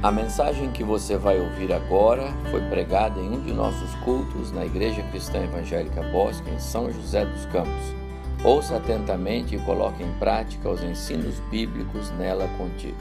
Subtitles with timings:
[0.00, 4.64] A mensagem que você vai ouvir agora foi pregada em um de nossos cultos na
[4.64, 7.96] Igreja Cristã Evangélica Bosque, em São José dos Campos.
[8.44, 12.96] Ouça atentamente e coloque em prática os ensinos bíblicos nela contidos.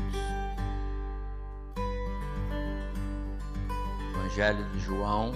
[4.15, 5.33] Evangelho de João,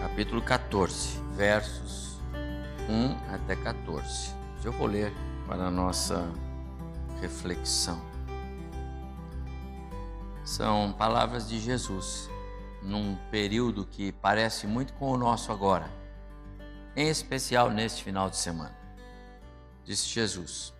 [0.00, 2.20] capítulo 14, versos
[2.88, 4.30] 1 até 14.
[4.62, 5.12] Eu vou ler
[5.48, 6.30] para a nossa
[7.20, 8.15] reflexão.
[10.46, 12.30] São palavras de Jesus
[12.80, 15.90] num período que parece muito com o nosso agora,
[16.94, 18.78] em especial neste final de semana.
[19.84, 20.72] Disse Jesus: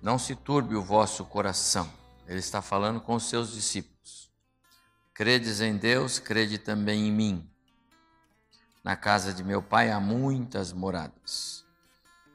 [0.00, 1.90] Não se turbe o vosso coração.
[2.28, 4.30] Ele está falando com os seus discípulos.
[5.12, 7.50] Credes em Deus, crede também em mim.
[8.84, 11.66] Na casa de meu pai há muitas moradas.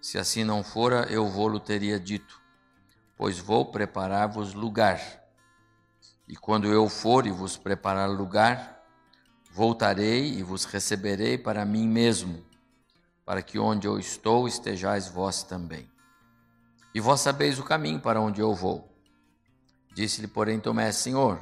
[0.01, 2.41] Se assim não fora, eu vou-lo teria dito,
[3.15, 5.24] pois vou preparar-vos lugar.
[6.27, 8.83] E quando eu for e vos preparar lugar,
[9.51, 12.43] voltarei e vos receberei para mim mesmo,
[13.23, 15.89] para que onde eu estou estejais vós também.
[16.93, 18.91] E vós sabeis o caminho para onde eu vou.
[19.93, 21.39] Disse-lhe, porém, Tomé: Senhor,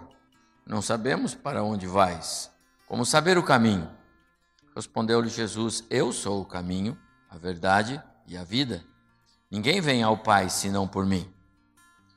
[0.65, 2.51] não sabemos para onde vais.
[2.87, 3.89] Como saber o caminho?
[4.75, 6.97] Respondeu-lhe Jesus: Eu sou o caminho,
[7.29, 8.83] a verdade e a vida.
[9.49, 11.31] Ninguém vem ao Pai senão por mim.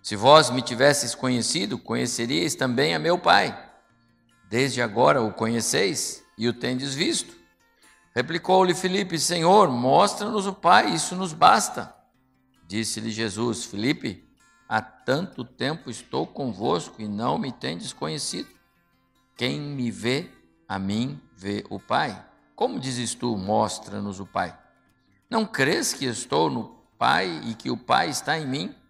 [0.07, 3.61] Se vós me tivesses conhecido, conheceríeis também a meu Pai.
[4.49, 7.35] Desde agora o conheceis e o tendes visto.
[8.15, 11.93] Replicou-lhe Filipe: Senhor, mostra-nos o Pai, isso nos basta.
[12.69, 14.25] Disse-lhe Jesus: Filipe,
[14.69, 18.49] há tanto tempo estou convosco e não me tendes conhecido.
[19.37, 20.31] Quem me vê,
[20.69, 22.25] a mim vê o Pai.
[22.55, 24.57] Como dizes tu, mostra-nos o Pai?
[25.29, 28.86] Não crês que estou no Pai e que o Pai está em mim?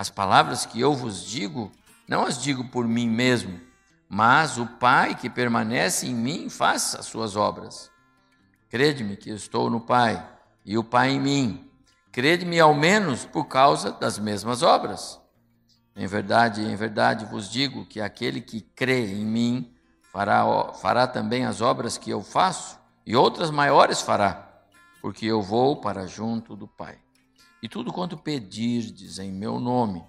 [0.00, 1.70] As palavras que eu vos digo,
[2.08, 3.60] não as digo por mim mesmo,
[4.08, 7.90] mas o Pai que permanece em mim faz as suas obras.
[8.70, 10.26] Crede-me que estou no Pai
[10.64, 11.70] e o Pai em mim.
[12.10, 15.20] Crede-me ao menos por causa das mesmas obras.
[15.94, 19.70] Em verdade, em verdade vos digo que aquele que crê em mim
[20.10, 24.62] fará, fará também as obras que eu faço, e outras maiores fará,
[25.02, 26.98] porque eu vou para junto do Pai.
[27.62, 30.02] E tudo quanto pedirdes em meu nome,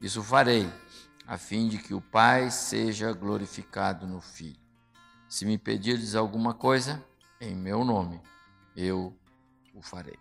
[0.00, 0.70] isso farei,
[1.26, 4.60] a fim de que o Pai seja glorificado no Filho.
[5.28, 7.02] Se me pedirdes alguma coisa,
[7.40, 8.20] em meu nome,
[8.76, 9.16] eu
[9.74, 10.18] o farei.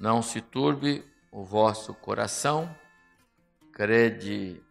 [0.00, 2.74] Não se turbe o vosso coração,
[3.72, 4.62] crede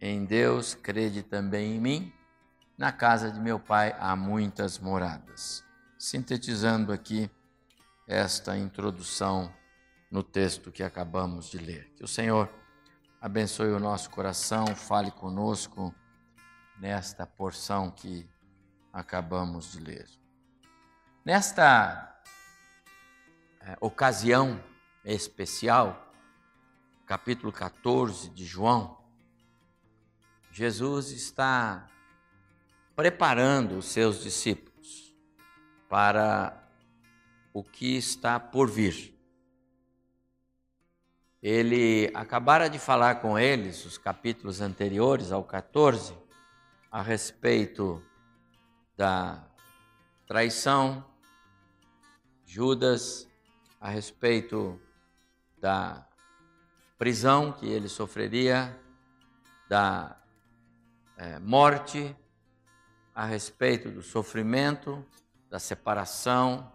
[0.00, 2.12] em Deus, crede também em mim.
[2.76, 5.64] Na casa de meu pai há muitas moradas.
[5.98, 7.30] Sintetizando aqui,
[8.06, 9.52] esta introdução
[10.10, 11.92] no texto que acabamos de ler.
[11.96, 12.48] Que o Senhor
[13.20, 15.94] abençoe o nosso coração, fale conosco
[16.78, 18.28] nesta porção que
[18.92, 20.06] acabamos de ler.
[21.24, 22.20] Nesta
[23.60, 24.62] é, ocasião
[25.04, 26.12] especial,
[27.06, 29.02] capítulo 14 de João,
[30.52, 31.88] Jesus está
[32.94, 35.16] preparando os seus discípulos
[35.88, 36.63] para
[37.54, 39.14] o que está por vir.
[41.40, 46.14] Ele acabara de falar com eles, os capítulos anteriores ao 14,
[46.90, 48.02] a respeito
[48.96, 49.46] da
[50.26, 51.04] traição,
[52.44, 53.28] Judas,
[53.80, 54.80] a respeito
[55.58, 56.04] da
[56.98, 58.76] prisão que ele sofreria,
[59.68, 60.16] da
[61.16, 62.16] é, morte,
[63.14, 65.04] a respeito do sofrimento,
[65.48, 66.72] da separação,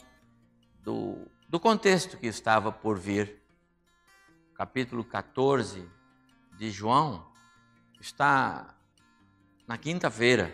[0.89, 3.39] do, do contexto que estava por vir.
[4.55, 5.87] Capítulo 14
[6.57, 7.31] de João
[8.01, 8.75] está
[9.67, 10.51] na quinta-feira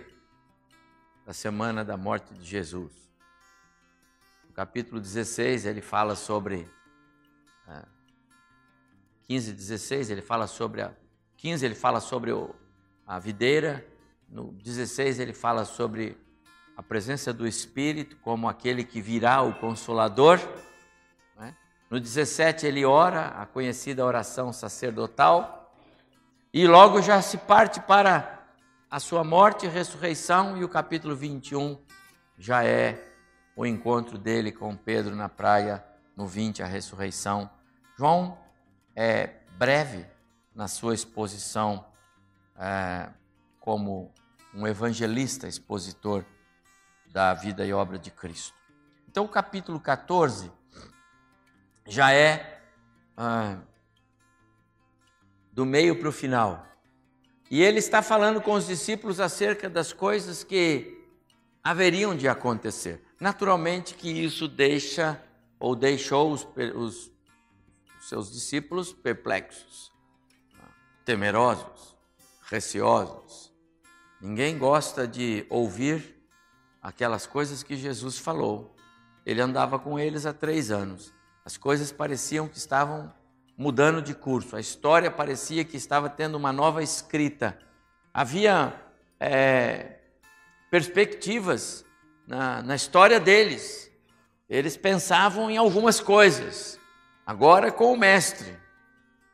[1.26, 3.10] da semana da morte de Jesus.
[4.46, 6.70] No capítulo 16 ele fala sobre.
[7.70, 7.86] É,
[9.24, 10.94] 15 e 16 ele fala sobre a.
[11.38, 12.54] 15 ele fala sobre o,
[13.08, 13.88] a videira.
[14.28, 16.18] No 16 ele fala sobre
[16.76, 20.40] a presença do Espírito como aquele que virá o Consolador.
[21.38, 21.56] Né?
[21.90, 25.74] No 17 ele ora, a conhecida oração sacerdotal,
[26.54, 28.46] e logo já se parte para
[28.90, 31.78] a sua morte e ressurreição, e o capítulo 21
[32.38, 33.12] já é
[33.56, 35.84] o encontro dele com Pedro na praia,
[36.16, 37.50] no 20, a ressurreição.
[37.98, 38.38] João
[38.96, 40.06] é breve
[40.54, 41.86] na sua exposição
[42.58, 43.10] é,
[43.60, 44.14] como
[44.54, 46.24] um evangelista expositor
[47.16, 48.54] da vida e obra de Cristo.
[49.10, 50.52] Então, o capítulo 14
[51.88, 52.62] já é
[53.16, 53.56] ah,
[55.50, 56.68] do meio para o final.
[57.50, 61.08] E ele está falando com os discípulos acerca das coisas que
[61.64, 63.02] haveriam de acontecer.
[63.18, 65.18] Naturalmente que isso deixa
[65.58, 66.46] ou deixou os,
[66.76, 67.10] os,
[68.02, 69.90] seus discípulos perplexos,
[71.06, 71.96] temerosos,
[72.42, 73.54] receosos.
[74.20, 76.15] Ninguém gosta de ouvir
[76.86, 78.76] aquelas coisas que Jesus falou.
[79.26, 81.12] Ele andava com eles há três anos.
[81.44, 83.12] As coisas pareciam que estavam
[83.58, 87.58] mudando de curso, a história parecia que estava tendo uma nova escrita.
[88.14, 88.80] Havia
[89.20, 89.98] é,
[90.70, 91.84] perspectivas
[92.28, 93.92] na, na história deles.
[94.48, 96.80] Eles pensavam em algumas coisas,
[97.26, 98.56] agora com o mestre.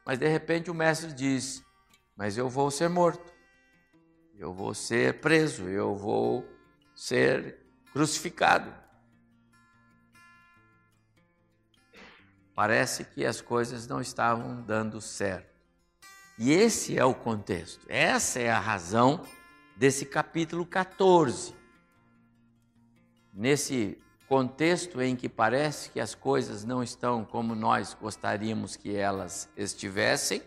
[0.05, 1.61] Mas de repente o mestre diz:
[2.15, 3.33] Mas eu vou ser morto,
[4.37, 6.45] eu vou ser preso, eu vou
[7.01, 7.57] ser
[7.91, 8.71] crucificado.
[12.53, 15.49] Parece que as coisas não estavam dando certo.
[16.37, 19.23] E esse é o contexto, essa é a razão
[19.75, 21.55] desse capítulo 14.
[23.33, 29.49] Nesse contexto em que parece que as coisas não estão como nós gostaríamos que elas
[29.57, 30.43] estivessem,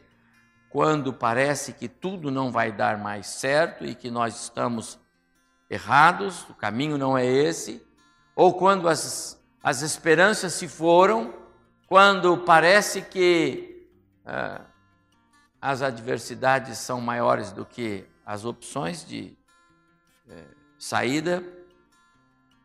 [0.71, 5.03] quando parece que tudo não vai dar mais certo e que nós estamos
[5.69, 7.85] errados, o caminho não é esse,
[8.35, 11.35] ou quando as, as esperanças se foram
[11.87, 13.89] quando parece que
[14.25, 14.63] ah,
[15.61, 19.37] as adversidades são maiores do que as opções de
[20.29, 20.47] eh,
[20.79, 21.43] saída,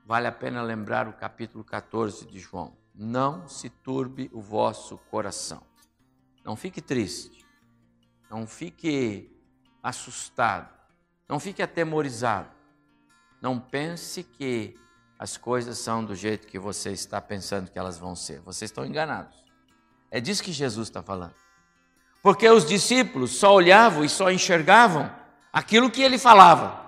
[0.05, 2.75] vale a pena lembrar o capítulo 14 de João.
[2.93, 5.61] Não se turbe o vosso coração.
[6.43, 7.45] Não fique triste.
[8.29, 9.31] Não fique
[9.81, 10.69] assustado.
[11.27, 12.49] Não fique atemorizado.
[13.41, 14.75] Não pense que
[15.17, 18.39] as coisas são do jeito que você está pensando que elas vão ser.
[18.41, 19.43] Vocês estão enganados.
[20.09, 21.35] É disso que Jesus está falando.
[22.21, 25.09] Porque os discípulos só olhavam e só enxergavam
[25.51, 26.87] aquilo que ele falava.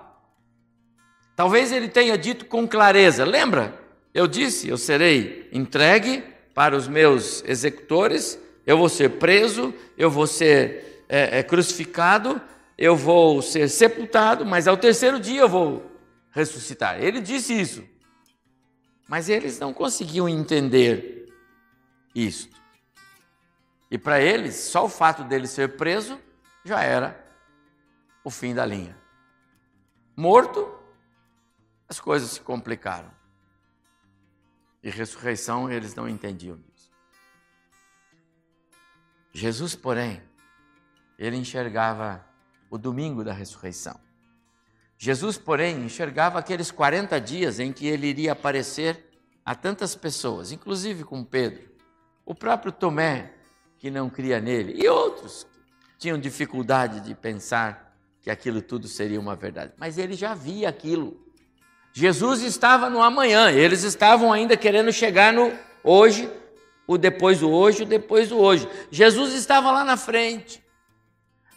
[1.36, 3.80] Talvez ele tenha dito com clareza: lembra?
[4.14, 6.22] Eu disse, eu serei entregue
[6.54, 12.40] para os meus executores, eu vou ser preso, eu vou ser é, é, crucificado,
[12.76, 15.91] eu vou ser sepultado, mas ao terceiro dia eu vou
[16.32, 17.00] ressuscitar.
[17.00, 17.86] Ele disse isso.
[19.06, 21.32] Mas eles não conseguiam entender
[22.14, 22.60] isto.
[23.90, 26.18] E para eles, só o fato dele ser preso
[26.64, 27.22] já era
[28.24, 28.96] o fim da linha.
[30.16, 30.78] Morto,
[31.88, 33.10] as coisas se complicaram.
[34.82, 36.90] E ressurreição, eles não entendiam disso.
[39.32, 40.22] Jesus, porém,
[41.18, 42.26] ele enxergava
[42.70, 44.00] o domingo da ressurreição.
[45.04, 49.04] Jesus, porém, enxergava aqueles 40 dias em que ele iria aparecer
[49.44, 51.68] a tantas pessoas, inclusive com Pedro,
[52.24, 53.32] o próprio Tomé,
[53.78, 55.44] que não cria nele, e outros
[55.88, 59.72] que tinham dificuldade de pensar que aquilo tudo seria uma verdade.
[59.76, 61.20] Mas ele já via aquilo.
[61.92, 65.52] Jesus estava no amanhã, eles estavam ainda querendo chegar no
[65.82, 66.30] hoje,
[66.86, 68.68] o depois do hoje, o depois do hoje.
[68.88, 70.62] Jesus estava lá na frente.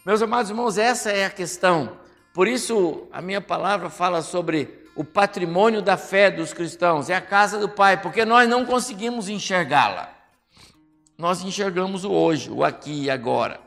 [0.04, 2.04] Meus amados irmãos, essa é a questão.
[2.36, 7.22] Por isso, a minha palavra fala sobre o patrimônio da fé dos cristãos, é a
[7.22, 10.14] casa do Pai, porque nós não conseguimos enxergá-la.
[11.18, 13.62] Nós enxergamos o hoje, o aqui e agora.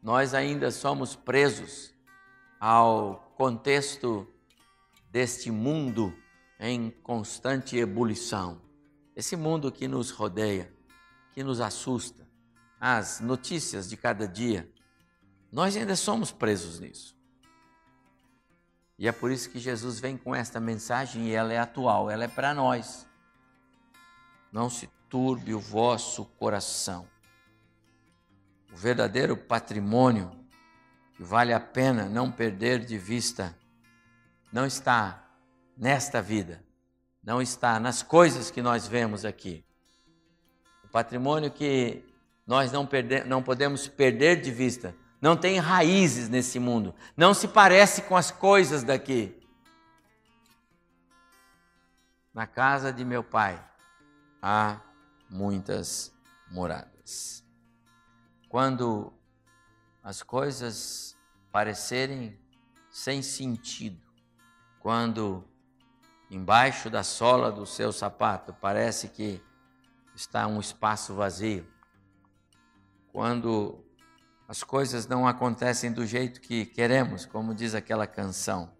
[0.00, 1.92] Nós ainda somos presos
[2.60, 4.24] ao contexto
[5.10, 6.14] deste mundo
[6.60, 8.62] em constante ebulição.
[9.16, 10.72] Esse mundo que nos rodeia,
[11.32, 12.24] que nos assusta,
[12.80, 14.72] as notícias de cada dia,
[15.54, 17.16] nós ainda somos presos nisso.
[18.98, 22.24] E é por isso que Jesus vem com esta mensagem e ela é atual, ela
[22.24, 23.06] é para nós.
[24.50, 27.06] Não se turbe o vosso coração.
[28.72, 30.32] O verdadeiro patrimônio
[31.14, 33.56] que vale a pena não perder de vista
[34.52, 35.24] não está
[35.76, 36.64] nesta vida,
[37.22, 39.64] não está nas coisas que nós vemos aqui.
[40.82, 42.04] O patrimônio que
[42.44, 42.88] nós não,
[43.24, 48.30] não podemos perder de vista não tem raízes nesse mundo, não se parece com as
[48.30, 49.34] coisas daqui.
[52.34, 53.58] Na casa de meu pai
[54.42, 54.82] há
[55.30, 56.14] muitas
[56.50, 57.42] moradas.
[58.50, 59.14] Quando
[60.02, 61.16] as coisas
[61.50, 62.38] parecerem
[62.90, 64.06] sem sentido,
[64.78, 65.42] quando
[66.30, 69.42] embaixo da sola do seu sapato parece que
[70.14, 71.66] está um espaço vazio,
[73.10, 73.83] quando
[74.46, 78.70] as coisas não acontecem do jeito que queremos, como diz aquela canção.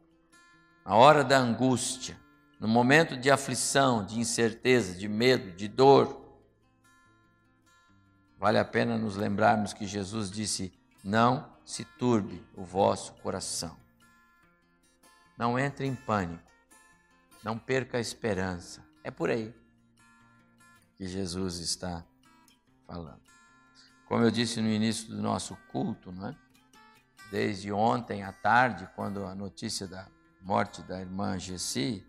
[0.84, 2.18] Na hora da angústia,
[2.60, 6.22] no momento de aflição, de incerteza, de medo, de dor,
[8.38, 13.76] vale a pena nos lembrarmos que Jesus disse: Não se turbe o vosso coração.
[15.36, 16.44] Não entre em pânico.
[17.42, 18.82] Não perca a esperança.
[19.02, 19.54] É por aí
[20.96, 22.04] que Jesus está
[22.86, 23.33] falando.
[24.14, 26.36] Como eu disse no início do nosso culto, não é?
[27.32, 30.06] desde ontem à tarde, quando a notícia da
[30.40, 32.06] morte da irmã Gessi,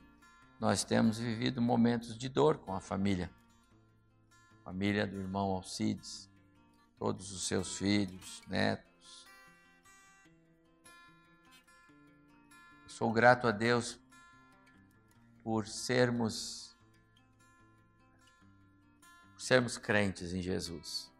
[0.60, 3.32] nós temos vivido momentos de dor com a família.
[4.64, 6.30] Família do irmão Alcides,
[6.96, 9.26] todos os seus filhos, netos.
[12.84, 14.00] Eu sou grato a Deus
[15.44, 16.78] por sermos
[19.34, 21.15] por sermos crentes em Jesus.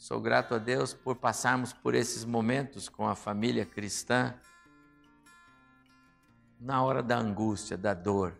[0.00, 4.34] Sou grato a Deus por passarmos por esses momentos com a família cristã
[6.58, 8.34] na hora da angústia, da dor,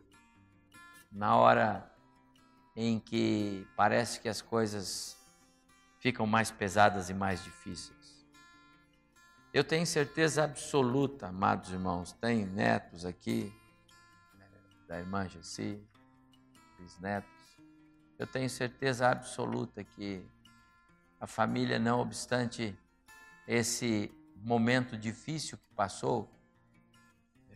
[1.13, 1.95] na hora
[2.75, 5.19] em que parece que as coisas
[5.99, 8.27] ficam mais pesadas e mais difíceis.
[9.53, 13.53] Eu tenho certeza absoluta, amados irmãos, tem netos aqui,
[14.89, 15.79] da irmã Jessi,
[16.79, 17.61] bisnetos.
[18.19, 20.27] Eu tenho certeza absoluta que
[21.21, 22.77] a família, não obstante
[23.47, 26.33] esse momento difícil que passou,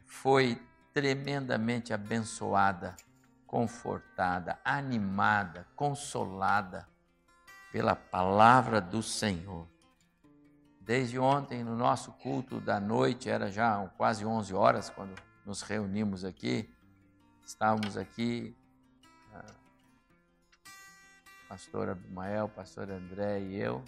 [0.07, 0.61] foi
[0.93, 2.95] tremendamente abençoada
[3.55, 6.89] confortada, animada, consolada
[7.71, 9.69] pela palavra do Senhor.
[10.81, 15.15] Desde ontem, no nosso culto da noite, era já quase 11 horas quando
[15.47, 16.69] nos reunimos aqui,
[17.45, 18.57] estávamos aqui,
[21.49, 23.85] pastor Abimael, pastor André e eu.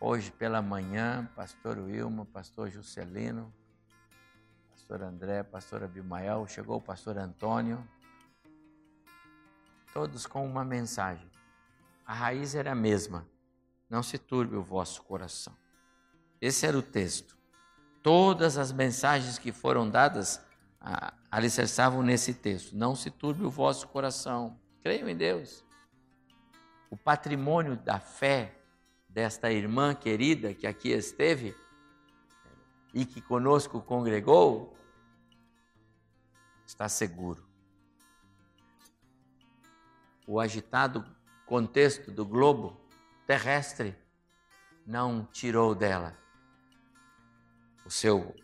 [0.00, 3.52] Hoje pela manhã, pastor Wilma, pastor Juscelino,
[4.70, 7.86] pastor André, pastor Abimael, chegou o pastor Antônio,
[9.94, 11.30] todos com uma mensagem.
[12.04, 13.26] A raiz era a mesma.
[13.88, 15.56] Não se turbe o vosso coração.
[16.40, 17.36] Esse era o texto.
[18.02, 20.44] Todas as mensagens que foram dadas
[21.30, 22.76] alicerçavam nesse texto.
[22.76, 24.58] Não se turbe o vosso coração.
[24.82, 25.64] Creiam em Deus.
[26.92, 28.54] O patrimônio da fé
[29.08, 31.56] desta irmã querida que aqui esteve
[32.92, 34.76] e que conosco congregou
[36.66, 37.42] está seguro
[40.26, 41.02] o agitado
[41.46, 42.78] contexto do globo
[43.26, 43.96] terrestre
[44.86, 46.14] não tirou dela
[47.86, 48.36] o seu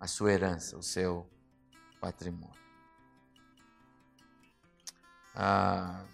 [0.00, 1.30] a sua herança, o seu
[2.00, 2.60] patrimônio.
[5.32, 6.04] Ah,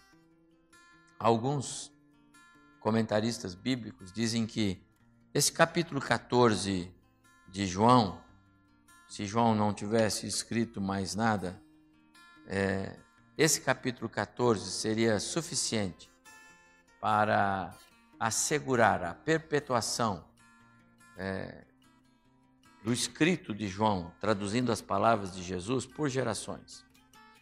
[1.24, 1.90] alguns
[2.80, 4.78] comentaristas bíblicos dizem que
[5.32, 6.92] esse capítulo 14
[7.48, 8.20] de João,
[9.08, 11.58] se João não tivesse escrito mais nada,
[12.46, 12.94] é,
[13.38, 16.10] esse capítulo 14 seria suficiente
[17.00, 17.74] para
[18.20, 20.26] assegurar a perpetuação
[21.16, 21.64] é,
[22.82, 26.84] do escrito de João, traduzindo as palavras de Jesus por gerações,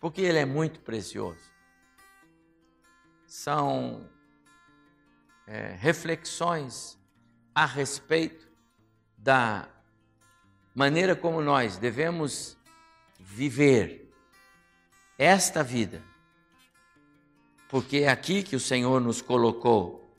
[0.00, 1.51] porque ele é muito precioso.
[3.32, 4.06] São
[5.46, 6.98] é, reflexões
[7.54, 8.46] a respeito
[9.16, 9.70] da
[10.74, 12.58] maneira como nós devemos
[13.18, 14.12] viver
[15.16, 16.02] esta vida.
[17.70, 20.14] Porque é aqui que o Senhor nos colocou,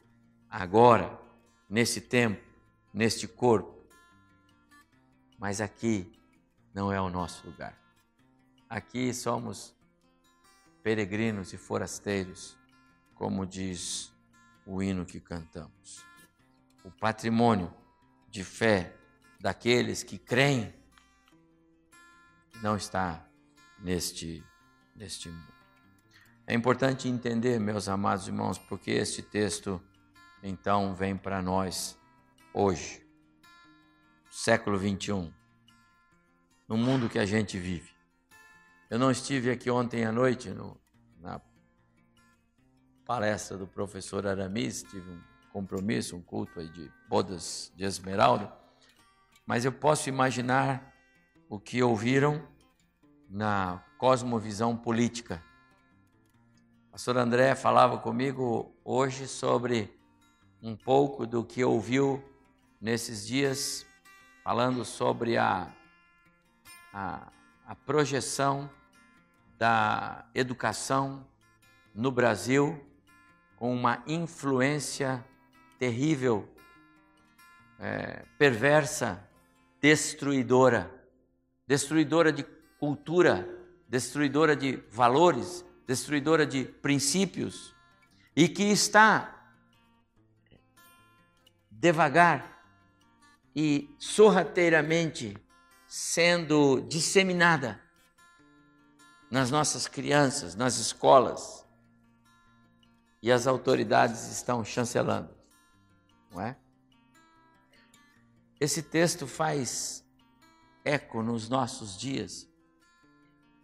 [0.49, 1.15] agora,
[1.69, 2.43] nesse tempo,
[2.91, 3.79] neste corpo.
[5.37, 6.11] Mas aqui
[6.73, 7.77] não é o nosso lugar.
[8.67, 9.71] Aqui somos
[10.81, 12.57] peregrinos e forasteiros,
[13.15, 14.13] como diz
[14.65, 16.05] o hino que cantamos.
[16.83, 17.73] O patrimônio
[18.29, 18.95] de fé
[19.39, 20.73] daqueles que creem
[22.61, 23.25] não está
[23.79, 24.43] neste
[24.95, 25.53] deste mundo.
[26.45, 29.81] É importante entender, meus amados irmãos, porque este texto
[30.41, 31.97] então vem para nós
[32.53, 33.05] hoje,
[34.29, 35.31] século 21,
[36.67, 37.91] no mundo que a gente vive.
[38.89, 40.77] Eu não estive aqui ontem à noite no,
[41.19, 41.39] na
[43.05, 48.51] palestra do professor Aramis, tive um compromisso, um culto aí de bodas de esmeralda,
[49.45, 50.93] mas eu posso imaginar
[51.49, 52.41] o que ouviram
[53.29, 55.43] na cosmovisão política.
[56.87, 59.93] O pastor André falava comigo hoje sobre
[60.61, 62.23] um pouco do que ouviu
[62.79, 63.85] nesses dias,
[64.43, 65.69] falando sobre a,
[66.93, 67.27] a,
[67.67, 68.69] a projeção
[69.57, 71.27] da educação
[71.93, 72.92] no Brasil
[73.71, 75.23] uma influência
[75.79, 76.49] terrível,
[77.79, 79.25] é, perversa,
[79.79, 80.91] destruidora,
[81.65, 82.43] destruidora de
[82.77, 83.47] cultura,
[83.87, 87.73] destruidora de valores, destruidora de princípios,
[88.35, 89.33] e que está
[91.71, 92.65] devagar
[93.55, 95.37] e sorrateiramente
[95.87, 97.79] sendo disseminada
[99.31, 101.62] nas nossas crianças, nas escolas.
[103.23, 105.33] E as autoridades estão chancelando,
[106.29, 106.57] não é?
[108.59, 110.05] Esse texto faz
[110.83, 112.45] eco nos nossos dias,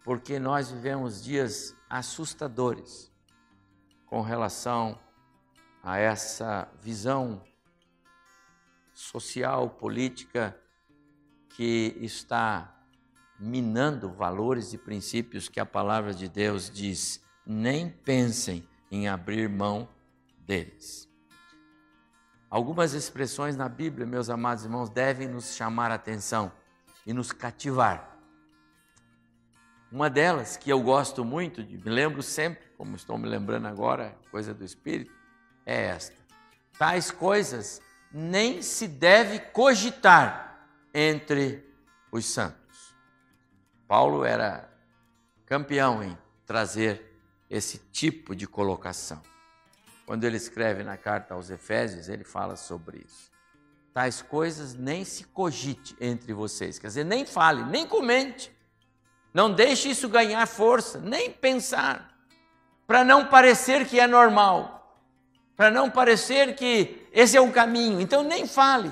[0.02, 3.12] porque nós vivemos dias assustadores
[4.06, 4.98] com relação
[5.82, 7.44] a essa visão
[8.94, 10.58] social, política
[11.50, 12.82] que está
[13.38, 19.88] minando valores e princípios que a palavra de Deus diz, nem pensem em abrir mão
[20.38, 21.08] deles.
[22.50, 26.50] Algumas expressões na Bíblia, meus amados irmãos, devem nos chamar a atenção
[27.06, 28.18] e nos cativar.
[29.92, 34.52] Uma delas, que eu gosto muito, me lembro sempre, como estou me lembrando agora, coisa
[34.52, 35.12] do Espírito,
[35.64, 36.16] é esta:
[36.78, 37.80] tais coisas
[38.12, 41.64] nem se deve cogitar entre
[42.10, 42.94] os santos.
[43.86, 44.68] Paulo era
[45.46, 47.09] campeão em trazer
[47.50, 49.20] esse tipo de colocação.
[50.06, 53.30] Quando ele escreve na carta aos Efésios, ele fala sobre isso.
[53.92, 58.50] Tais coisas nem se cogite entre vocês, quer dizer, nem fale, nem comente.
[59.34, 62.16] Não deixe isso ganhar força, nem pensar,
[62.86, 64.80] para não parecer que é normal
[65.60, 68.00] para não parecer que esse é o caminho.
[68.00, 68.90] Então nem fale.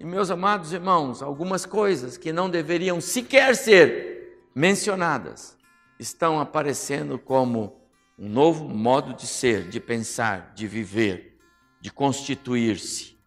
[0.00, 5.58] E meus amados irmãos, algumas coisas que não deveriam sequer ser mencionadas
[5.98, 7.80] estão aparecendo como
[8.18, 11.38] um novo modo de ser, de pensar, de viver,
[11.80, 13.18] de constituir-se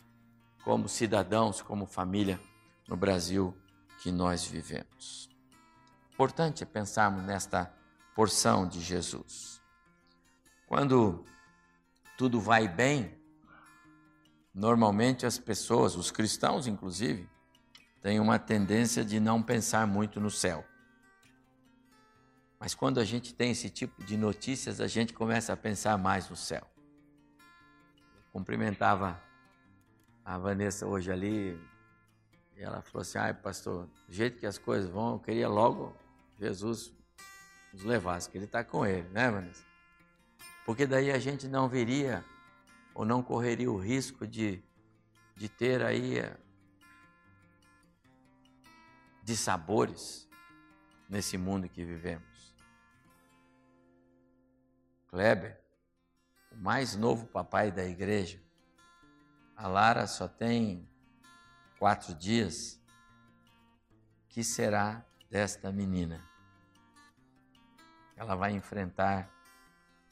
[0.63, 2.39] como cidadãos, como família
[2.87, 3.55] no Brasil
[4.01, 5.29] que nós vivemos.
[6.13, 7.71] Importante é pensarmos nesta
[8.15, 9.61] porção de Jesus.
[10.67, 11.23] Quando
[12.17, 13.15] tudo vai bem,
[14.53, 17.29] normalmente as pessoas, os cristãos inclusive,
[18.01, 20.65] têm uma tendência de não pensar muito no céu.
[22.59, 26.29] Mas quando a gente tem esse tipo de notícias, a gente começa a pensar mais
[26.29, 26.67] no céu.
[28.31, 29.21] Cumprimentava
[30.25, 31.59] a Vanessa hoje ali,
[32.55, 35.95] e ela falou assim: ai, pastor, do jeito que as coisas vão, eu queria logo
[36.39, 36.91] Jesus
[37.73, 39.67] nos levasse, que ele está com ele, né, Vanessa?
[40.67, 42.25] porque daí a gente não veria
[42.93, 44.61] ou não correria o risco de,
[45.33, 46.35] de ter aí eh,
[49.23, 50.27] de sabores
[51.07, 52.26] nesse mundo que vivemos.
[55.07, 55.59] Kleber,
[56.51, 58.41] o mais novo papai da igreja,
[59.55, 60.87] a Lara só tem
[61.79, 62.79] quatro dias.
[64.29, 66.23] Que será desta menina?
[68.15, 69.29] Ela vai enfrentar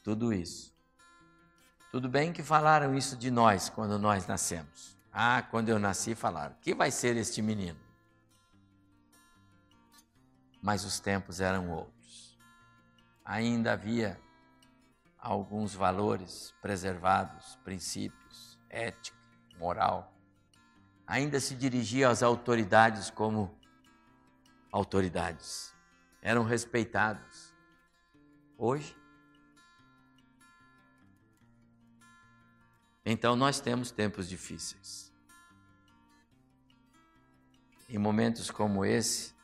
[0.03, 0.73] tudo isso.
[1.91, 4.97] Tudo bem que falaram isso de nós quando nós nascemos.
[5.11, 7.79] Ah, quando eu nasci, falaram: que vai ser este menino?
[10.61, 12.37] Mas os tempos eram outros.
[13.23, 14.19] Ainda havia
[15.25, 19.17] alguns valores preservados, princípios, ética,
[19.57, 20.13] moral.
[21.07, 23.57] Ainda se dirigia às autoridades como
[24.71, 25.73] autoridades.
[26.21, 27.53] Eram respeitados.
[28.55, 28.95] Hoje,
[33.07, 35.13] Então nós temos tempos difíceis.
[37.87, 39.35] Em momentos como esse,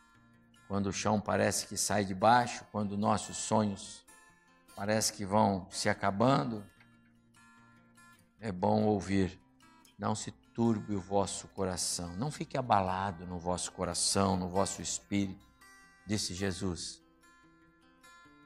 [0.68, 4.04] quando o chão parece que sai de baixo, quando nossos sonhos
[4.76, 6.66] parece que vão se acabando,
[8.40, 9.40] é bom ouvir:
[9.98, 15.46] não se turbe o vosso coração, não fique abalado no vosso coração, no vosso espírito,
[16.06, 17.02] disse Jesus.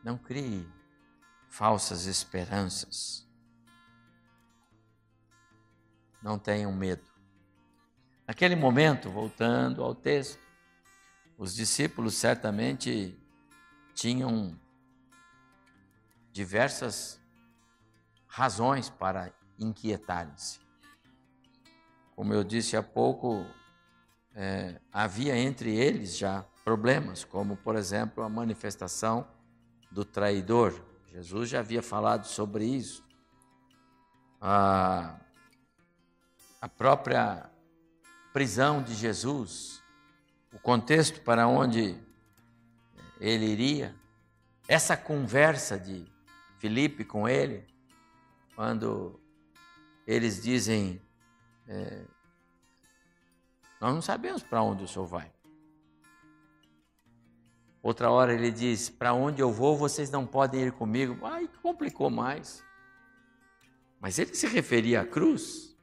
[0.03, 0.67] Não crie
[1.49, 3.25] falsas esperanças
[6.25, 7.03] não tenham medo.
[8.27, 10.39] Naquele momento, voltando ao texto,
[11.37, 13.15] os discípulos certamente
[13.93, 14.59] tinham
[16.35, 17.17] diversas
[18.27, 20.59] razões para inquietarem-se.
[22.13, 23.45] Como eu disse há pouco,
[24.35, 29.25] é, havia entre eles já problemas, como, por exemplo, a manifestação
[29.89, 30.77] do traidor.
[31.07, 33.01] Jesus já havia falado sobre isso.
[34.41, 35.17] Ah,
[36.59, 37.49] a própria
[38.33, 39.81] prisão de Jesus,
[40.51, 41.97] o contexto para onde
[43.21, 43.95] ele iria,
[44.67, 46.13] essa conversa de
[46.65, 47.63] Filipe com ele,
[48.55, 49.19] quando
[50.07, 50.99] eles dizem:
[51.67, 52.01] é,
[53.79, 55.31] Nós não sabemos para onde o senhor vai.
[57.83, 61.23] Outra hora ele diz: Para onde eu vou, vocês não podem ir comigo.
[61.23, 62.63] Ai, complicou mais.
[63.99, 65.77] Mas ele se referia à cruz.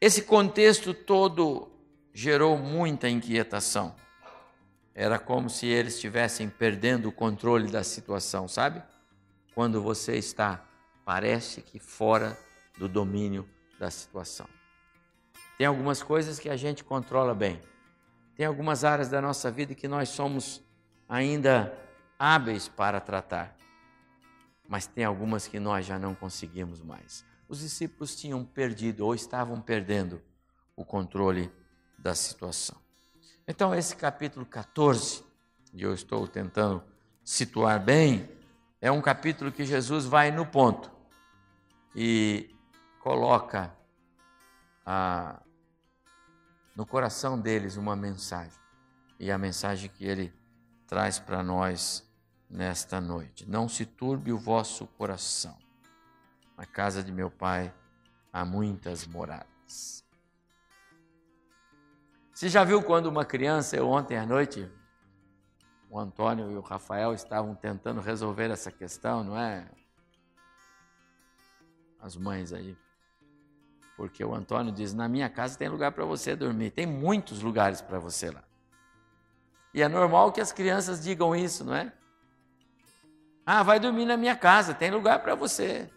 [0.00, 1.70] Esse contexto todo
[2.12, 3.94] gerou muita inquietação.
[4.92, 8.82] Era como se eles estivessem perdendo o controle da situação, sabe?
[9.54, 10.64] Quando você está,
[11.04, 12.38] parece que fora
[12.78, 14.46] do domínio da situação.
[15.58, 17.60] Tem algumas coisas que a gente controla bem.
[18.34, 20.62] Tem algumas áreas da nossa vida que nós somos
[21.08, 21.76] ainda
[22.18, 23.56] hábeis para tratar.
[24.66, 27.24] Mas tem algumas que nós já não conseguimos mais.
[27.48, 30.22] Os discípulos tinham perdido ou estavam perdendo
[30.74, 31.52] o controle
[31.98, 32.76] da situação.
[33.46, 35.22] Então, esse capítulo 14,
[35.74, 36.82] e eu estou tentando
[37.22, 38.28] situar bem,
[38.82, 40.90] é um capítulo que Jesus vai no ponto
[41.94, 42.52] e
[42.98, 43.72] coloca
[44.84, 45.40] a,
[46.74, 48.60] no coração deles uma mensagem.
[49.20, 50.34] E a mensagem que ele
[50.88, 52.04] traz para nós
[52.50, 53.48] nesta noite.
[53.48, 55.56] Não se turbe o vosso coração.
[56.58, 57.72] Na casa de meu pai
[58.32, 60.04] há muitas moradas.
[62.34, 64.68] Você já viu quando uma criança, eu ontem à noite,
[65.92, 69.68] o Antônio e o Rafael estavam tentando resolver essa questão, não é?
[72.00, 72.74] As mães aí.
[73.94, 76.70] Porque o Antônio diz: Na minha casa tem lugar para você dormir.
[76.70, 78.42] Tem muitos lugares para você lá.
[79.74, 81.92] E é normal que as crianças digam isso, não é?
[83.44, 85.90] Ah, vai dormir na minha casa, tem lugar para você.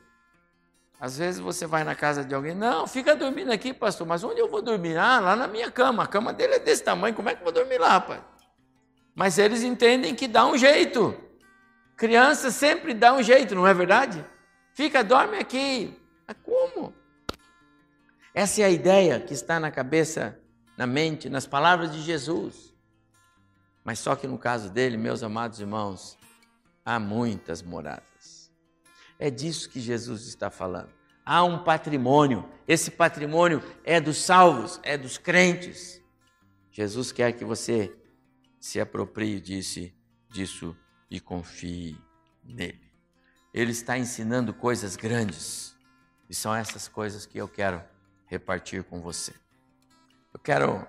[0.99, 4.39] Às vezes você vai na casa de alguém, não, fica dormindo aqui, pastor, mas onde
[4.39, 4.97] eu vou dormir?
[4.97, 6.03] Ah, lá na minha cama.
[6.03, 8.34] A cama dele é desse tamanho, como é que eu vou dormir lá, rapaz?
[9.15, 11.15] Mas eles entendem que dá um jeito.
[11.95, 14.23] Criança sempre dá um jeito, não é verdade?
[14.73, 15.97] Fica, dorme aqui.
[16.27, 16.93] Mas como?
[18.33, 20.37] Essa é a ideia que está na cabeça,
[20.77, 22.75] na mente, nas palavras de Jesus.
[23.85, 26.17] Mas só que no caso dele, meus amados irmãos,
[26.83, 28.51] há muitas moradas.
[29.17, 30.89] É disso que Jesus está falando.
[31.25, 36.01] Há um patrimônio, esse patrimônio é dos salvos, é dos crentes.
[36.69, 37.95] Jesus quer que você
[38.65, 39.91] se aproprie disso,
[40.27, 40.75] disso
[41.07, 42.01] e confie
[42.43, 42.91] nele.
[43.53, 45.77] Ele está ensinando coisas grandes
[46.27, 47.79] e são essas coisas que eu quero
[48.25, 49.35] repartir com você.
[50.33, 50.83] Eu quero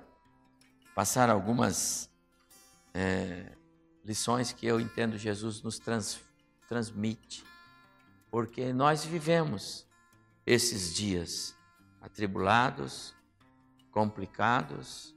[0.94, 2.10] passar algumas
[2.94, 3.52] é,
[4.02, 6.18] lições que eu entendo Jesus nos trans,
[6.66, 7.44] transmite,
[8.30, 9.86] porque nós vivemos
[10.46, 11.54] esses dias
[12.00, 13.14] atribulados,
[13.90, 15.14] complicados,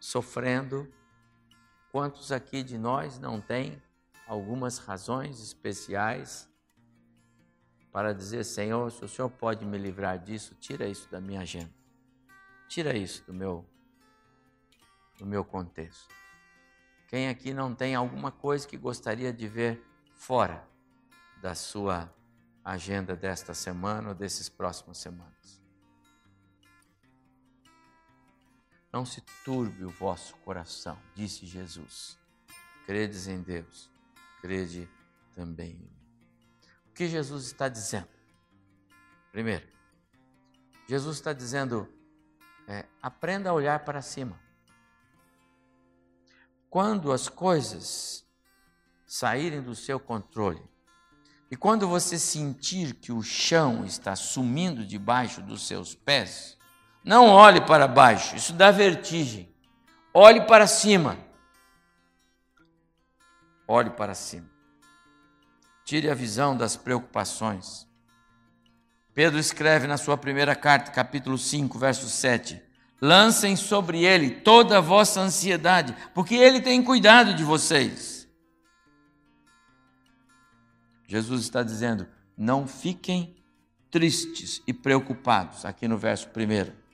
[0.00, 0.90] sofrendo.
[1.96, 3.82] Quantos aqui de nós não têm
[4.26, 6.46] algumas razões especiais
[7.90, 11.72] para dizer: Senhor, se o Senhor pode me livrar disso, tira isso da minha agenda,
[12.68, 13.64] tira isso do meu,
[15.18, 16.14] do meu contexto.
[17.08, 19.82] Quem aqui não tem alguma coisa que gostaria de ver
[20.12, 20.68] fora
[21.40, 22.14] da sua
[22.62, 25.65] agenda desta semana ou desses próximas semanas?
[28.96, 32.18] Não se turbe o vosso coração, disse Jesus.
[32.86, 33.90] Credes em Deus,
[34.40, 34.88] crede
[35.34, 35.96] também em mim
[36.96, 38.08] que Jesus está dizendo?
[39.30, 39.68] Primeiro,
[40.88, 41.86] Jesus está dizendo:
[42.66, 44.40] é, aprenda a olhar para cima.
[46.70, 48.26] Quando as coisas
[49.06, 50.62] saírem do seu controle,
[51.50, 56.55] e quando você sentir que o chão está sumindo debaixo dos seus pés,
[57.06, 59.48] não olhe para baixo, isso dá vertigem.
[60.12, 61.16] Olhe para cima.
[63.68, 64.50] Olhe para cima.
[65.84, 67.86] Tire a visão das preocupações.
[69.14, 72.60] Pedro escreve na sua primeira carta, capítulo 5, verso 7:
[73.00, 78.28] Lancem sobre ele toda a vossa ansiedade, porque ele tem cuidado de vocês.
[81.06, 83.36] Jesus está dizendo: não fiquem
[83.92, 86.85] tristes e preocupados, aqui no verso 1.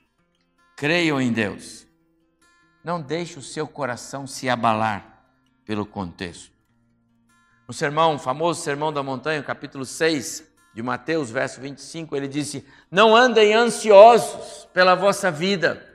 [0.83, 1.87] Creiam em Deus.
[2.83, 5.23] Não deixe o seu coração se abalar
[5.63, 6.51] pelo contexto.
[7.65, 10.43] No sermão, o famoso Sermão da Montanha, capítulo 6
[10.73, 15.89] de Mateus, verso 25, ele disse: Não andem ansiosos pela vossa vida.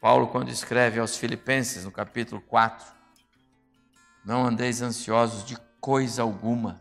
[0.00, 2.86] Paulo, quando escreve aos Filipenses, no capítulo 4,
[4.24, 6.80] não andeis ansiosos de coisa alguma.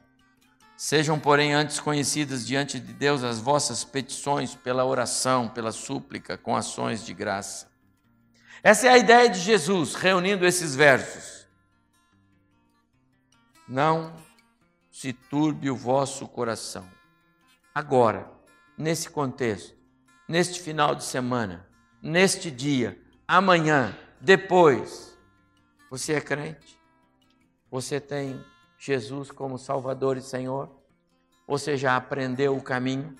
[0.84, 6.56] Sejam, porém, antes conhecidas diante de Deus as vossas petições pela oração, pela súplica, com
[6.56, 7.72] ações de graça.
[8.63, 11.46] Essa é a ideia de Jesus reunindo esses versos.
[13.67, 14.12] Não
[14.91, 16.89] se turbe o vosso coração.
[17.76, 18.28] Agora,
[18.76, 19.78] nesse contexto,
[20.28, 21.70] neste final de semana,
[22.02, 25.15] neste dia, amanhã, depois,
[25.91, 26.76] você é crente?
[27.70, 28.44] Você tem
[28.84, 30.67] Jesus como Salvador e Senhor?
[31.48, 33.15] Você já aprendeu o caminho?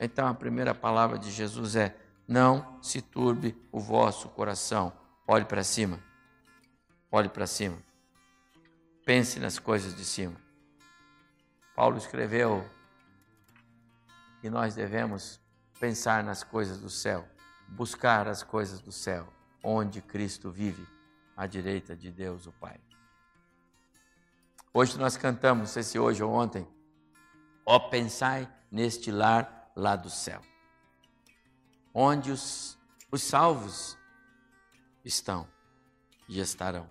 [0.00, 1.94] Então a primeira palavra de Jesus é:
[2.26, 4.90] não se turbe o vosso coração.
[5.28, 6.00] Olhe para cima.
[7.12, 7.76] Olhe para cima.
[9.04, 10.40] Pense nas coisas de cima.
[11.74, 12.66] Paulo escreveu
[14.40, 15.38] que nós devemos
[15.78, 17.28] pensar nas coisas do céu,
[17.68, 19.28] buscar as coisas do céu,
[19.62, 20.86] onde Cristo vive,
[21.36, 22.85] à direita de Deus, o Pai.
[24.78, 26.68] Hoje nós cantamos, não sei se hoje ou ontem,
[27.64, 30.42] ó pensai neste lar lá do céu,
[31.94, 32.78] onde os,
[33.10, 33.96] os salvos
[35.02, 35.48] estão
[36.28, 36.90] e estarão.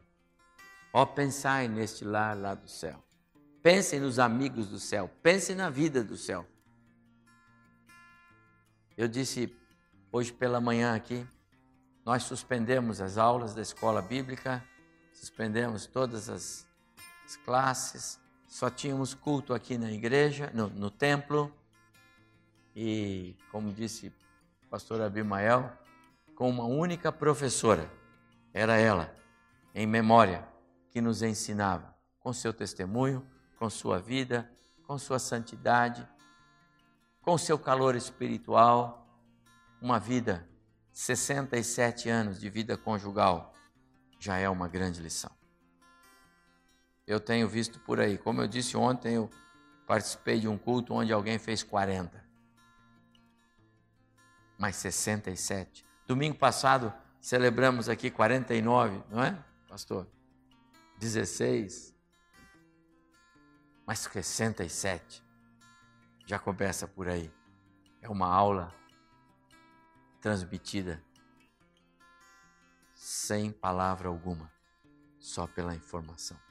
[0.92, 3.04] Ó pensai neste lar lá do céu.
[3.62, 6.44] Pensem nos amigos do céu, pensem na vida do céu.
[8.98, 9.56] Eu disse
[10.12, 11.24] hoje pela manhã aqui,
[12.04, 14.68] nós suspendemos as aulas da escola bíblica,
[15.14, 16.66] suspendemos todas as
[17.26, 21.52] as classes, só tínhamos culto aqui na igreja, no, no templo,
[22.76, 24.14] e, como disse
[24.64, 25.72] o pastor Abimael,
[26.36, 27.92] com uma única professora,
[28.54, 29.14] era ela,
[29.74, 30.48] em memória,
[30.92, 33.26] que nos ensinava, com seu testemunho,
[33.58, 34.50] com sua vida,
[34.86, 36.08] com sua santidade,
[37.22, 39.08] com seu calor espiritual,
[39.82, 40.48] uma vida,
[40.92, 43.54] 67 anos de vida conjugal,
[44.20, 45.32] já é uma grande lição
[47.08, 48.18] eu tenho visto por aí.
[48.18, 49.30] Como eu disse ontem, eu
[49.86, 52.24] participei de um culto onde alguém fez 40.
[54.58, 55.86] Mais 67.
[56.08, 59.38] Domingo passado celebramos aqui 49, não é,
[59.68, 60.08] pastor?
[61.00, 61.94] 16.
[63.86, 65.24] Mas 67.
[66.26, 67.32] Já começa por aí.
[68.02, 68.74] É uma aula
[70.22, 71.04] transmitida
[72.96, 74.52] sem palavra alguma,
[75.20, 76.45] só pela informação.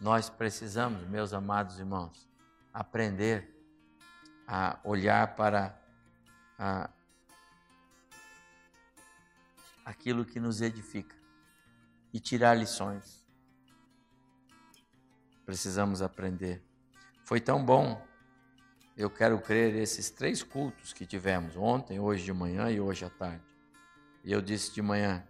[0.00, 2.26] Nós precisamos, meus amados irmãos,
[2.72, 3.54] aprender
[4.48, 5.78] a olhar para
[6.58, 6.88] a,
[9.84, 11.14] aquilo que nos edifica
[12.14, 13.22] e tirar lições.
[15.44, 16.62] Precisamos aprender.
[17.24, 18.02] Foi tão bom,
[18.96, 23.10] eu quero crer, esses três cultos que tivemos, ontem, hoje de manhã e hoje à
[23.10, 23.44] tarde.
[24.24, 25.26] E eu disse de manhã,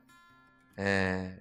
[0.77, 1.37] é,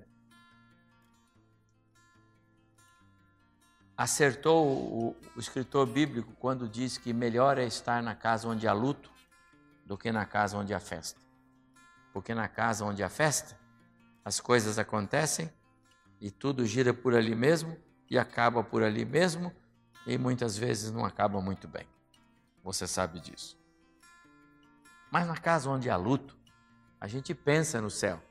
[4.00, 8.72] acertou o, o, escritor bíblico quando diz que melhor é estar na casa onde há
[8.72, 9.12] luto
[9.86, 11.20] do que na casa onde há festa.
[12.14, 13.60] Porque na casa onde há festa,
[14.24, 15.52] as coisas acontecem
[16.22, 17.78] e tudo gira por ali mesmo
[18.10, 19.54] e acaba por ali mesmo
[20.08, 21.86] e muitas vezes não acaba muito bem.
[22.64, 23.60] Você sabe disso.
[25.12, 26.38] Mas na casa onde há luto,
[27.02, 28.24] a gente pensa no céu.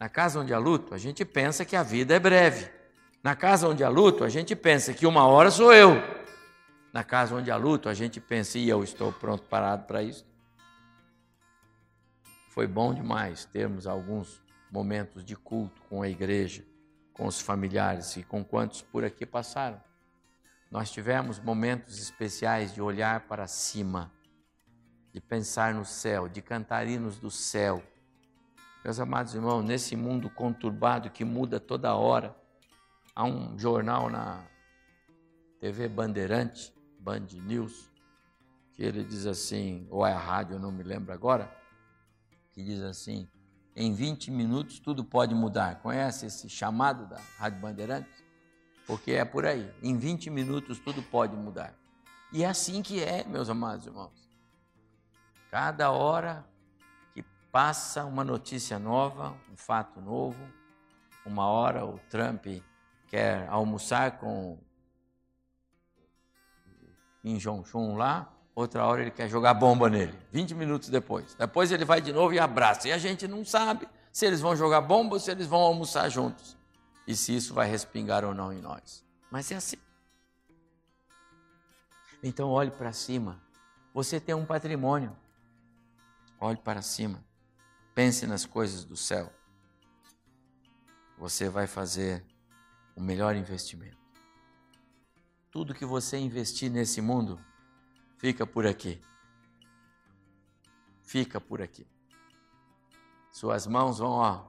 [0.00, 2.75] Na casa onde há luto, a gente pensa que a vida é breve.
[3.22, 5.94] Na casa onde há luto, a gente pensa que uma hora sou eu.
[6.92, 10.24] Na casa onde há luto, a gente pensa, e eu estou pronto, parado para isso.
[12.50, 16.64] Foi bom demais termos alguns momentos de culto com a igreja,
[17.12, 19.80] com os familiares e com quantos por aqui passaram.
[20.70, 24.10] Nós tivemos momentos especiais de olhar para cima,
[25.12, 27.82] de pensar no céu, de cantar hinos do céu.
[28.84, 32.34] Meus amados irmãos, nesse mundo conturbado que muda toda hora,
[33.16, 34.44] Há um jornal na
[35.58, 37.90] TV Bandeirante, Band News,
[38.74, 41.50] que ele diz assim, ou é a rádio, eu não me lembro agora,
[42.52, 43.26] que diz assim:
[43.74, 45.76] em 20 minutos tudo pode mudar.
[45.76, 48.22] Conhece esse chamado da Rádio Bandeirantes?
[48.86, 49.74] Porque é por aí.
[49.82, 51.74] Em 20 minutos tudo pode mudar.
[52.30, 54.28] E é assim que é, meus amados irmãos.
[55.50, 56.46] Cada hora
[57.14, 60.46] que passa uma notícia nova, um fato novo,
[61.24, 62.46] uma hora o Trump
[63.16, 64.58] quer almoçar com
[67.22, 71.34] Kim Jong-un lá, outra hora ele quer jogar bomba nele, 20 minutos depois.
[71.34, 72.88] Depois ele vai de novo e abraça.
[72.88, 76.10] E a gente não sabe se eles vão jogar bomba ou se eles vão almoçar
[76.10, 76.58] juntos.
[77.06, 79.02] E se isso vai respingar ou não em nós.
[79.30, 79.78] Mas é assim.
[82.22, 83.40] Então olhe para cima.
[83.94, 85.16] Você tem um patrimônio.
[86.38, 87.24] Olhe para cima.
[87.94, 89.32] Pense nas coisas do céu.
[91.16, 92.22] Você vai fazer
[92.96, 93.98] o melhor investimento.
[95.50, 97.38] Tudo que você investir nesse mundo
[98.18, 99.00] fica por aqui.
[101.02, 101.86] Fica por aqui.
[103.30, 104.48] Suas mãos vão, ó.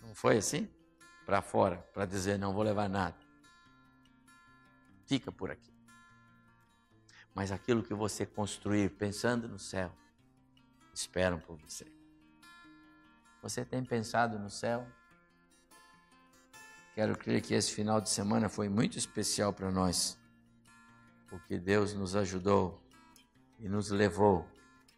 [0.00, 0.68] Não foi assim?
[1.26, 3.16] Para fora, para dizer não vou levar nada.
[5.06, 5.70] Fica por aqui.
[7.34, 9.92] Mas aquilo que você construir pensando no céu,
[10.92, 11.86] esperam por você.
[13.42, 14.86] Você tem pensado no céu?
[16.94, 20.18] Quero crer que esse final de semana foi muito especial para nós,
[21.26, 22.82] porque Deus nos ajudou
[23.58, 24.46] e nos levou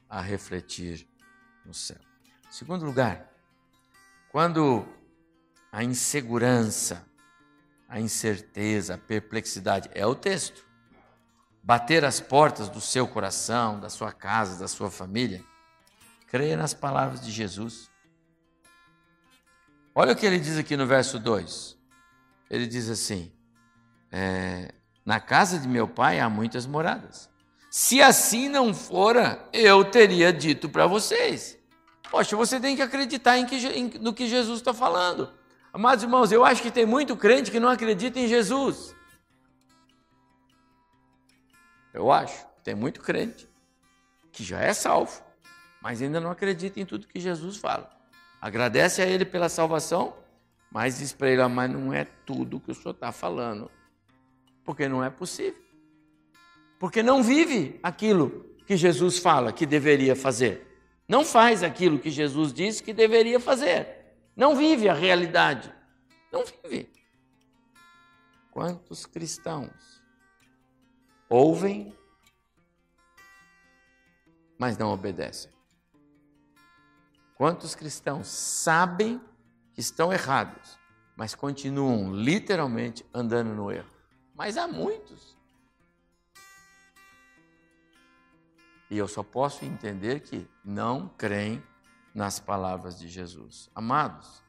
[0.09, 1.09] a refletir
[1.65, 2.01] no céu.
[2.51, 3.31] Segundo lugar,
[4.33, 4.85] quando
[5.71, 7.07] a insegurança,
[7.89, 10.67] a incerteza, a perplexidade é o texto,
[11.63, 15.45] bater as portas do seu coração, da sua casa, da sua família,
[16.27, 17.89] creia nas palavras de Jesus.
[19.95, 21.84] Olha o que ele diz aqui no verso 2.
[22.51, 23.33] Ele diz assim:
[24.11, 24.73] é,
[25.05, 27.29] Na casa de meu pai há muitas moradas.
[27.71, 31.59] Se assim não fora, eu teria dito para vocês.
[32.11, 35.33] Poxa, você tem que acreditar em que, em, no que Jesus está falando.
[35.73, 38.95] Amados irmãos, eu acho que tem muito crente que não acredita em Jesus.
[41.93, 42.47] Eu acho.
[42.63, 43.49] Tem muito crente
[44.31, 45.21] que já é salvo,
[45.83, 47.91] mas ainda não acredita em tudo que Jesus fala.
[48.41, 50.15] Agradece a Ele pela salvação,
[50.75, 53.71] mas diz para Ele: ah, mas não é tudo que o Senhor está falando,
[54.65, 55.63] porque não é possível.
[56.81, 60.67] Porque não vive aquilo que Jesus fala que deveria fazer.
[61.07, 64.17] Não faz aquilo que Jesus disse que deveria fazer.
[64.35, 65.73] Não vive a realidade.
[66.33, 66.91] Não vive.
[68.51, 70.03] Quantos cristãos
[71.29, 71.97] ouvem,
[74.59, 75.53] mas não obedecem?
[77.37, 79.21] Quantos cristãos sabem
[79.77, 80.79] estão errados,
[81.17, 83.91] mas continuam literalmente andando no erro?
[84.35, 85.37] Mas há muitos.
[88.91, 91.63] E eu só posso entender que não creem
[92.15, 93.71] nas palavras de Jesus.
[93.75, 94.43] Amados,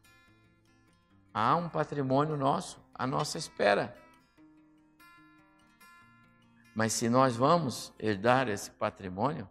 [1.34, 3.98] há um patrimônio nosso à nossa espera.
[6.76, 9.50] Mas se nós vamos herdar esse patrimônio,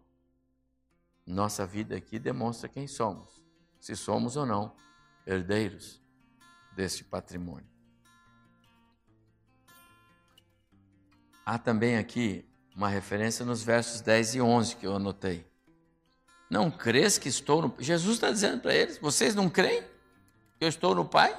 [1.26, 3.42] nossa vida aqui demonstra quem somos,
[3.80, 4.74] se somos ou não
[5.26, 6.00] herdeiros
[6.74, 7.66] deste patrimônio.
[11.46, 15.46] Há também aqui uma referência nos versos 10 e 11 que eu anotei.
[16.50, 17.74] Não crês que estou no.
[17.78, 19.82] Jesus está dizendo para eles: vocês não creem
[20.58, 21.36] que eu estou no Pai?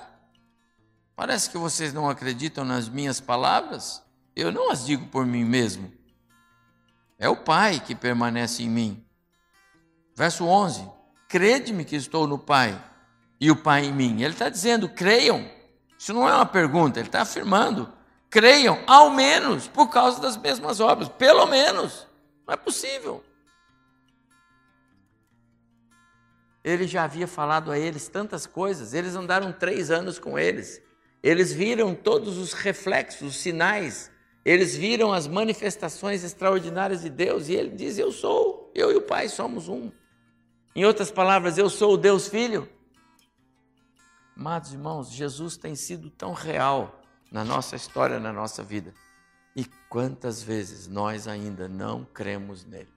[1.15, 4.03] Parece que vocês não acreditam nas minhas palavras.
[4.35, 5.91] Eu não as digo por mim mesmo.
[7.17, 9.05] É o Pai que permanece em mim.
[10.15, 10.87] Verso 11:
[11.27, 12.81] Crede-me que estou no Pai
[13.39, 14.21] e o Pai em mim.
[14.21, 15.49] Ele está dizendo: creiam.
[15.97, 17.91] Isso não é uma pergunta, ele está afirmando:
[18.29, 21.09] creiam, ao menos por causa das mesmas obras.
[21.09, 22.07] Pelo menos.
[22.47, 23.23] Não é possível.
[26.63, 30.81] Ele já havia falado a eles tantas coisas, eles andaram três anos com eles,
[31.21, 34.09] eles viram todos os reflexos, os sinais,
[34.43, 39.01] eles viram as manifestações extraordinárias de Deus, e ele diz: Eu sou, eu e o
[39.01, 39.91] Pai somos um.
[40.75, 42.67] Em outras palavras, eu sou o Deus Filho.
[44.37, 48.93] Amados irmãos, Jesus tem sido tão real na nossa história, na nossa vida.
[49.55, 52.93] E quantas vezes nós ainda não cremos nele?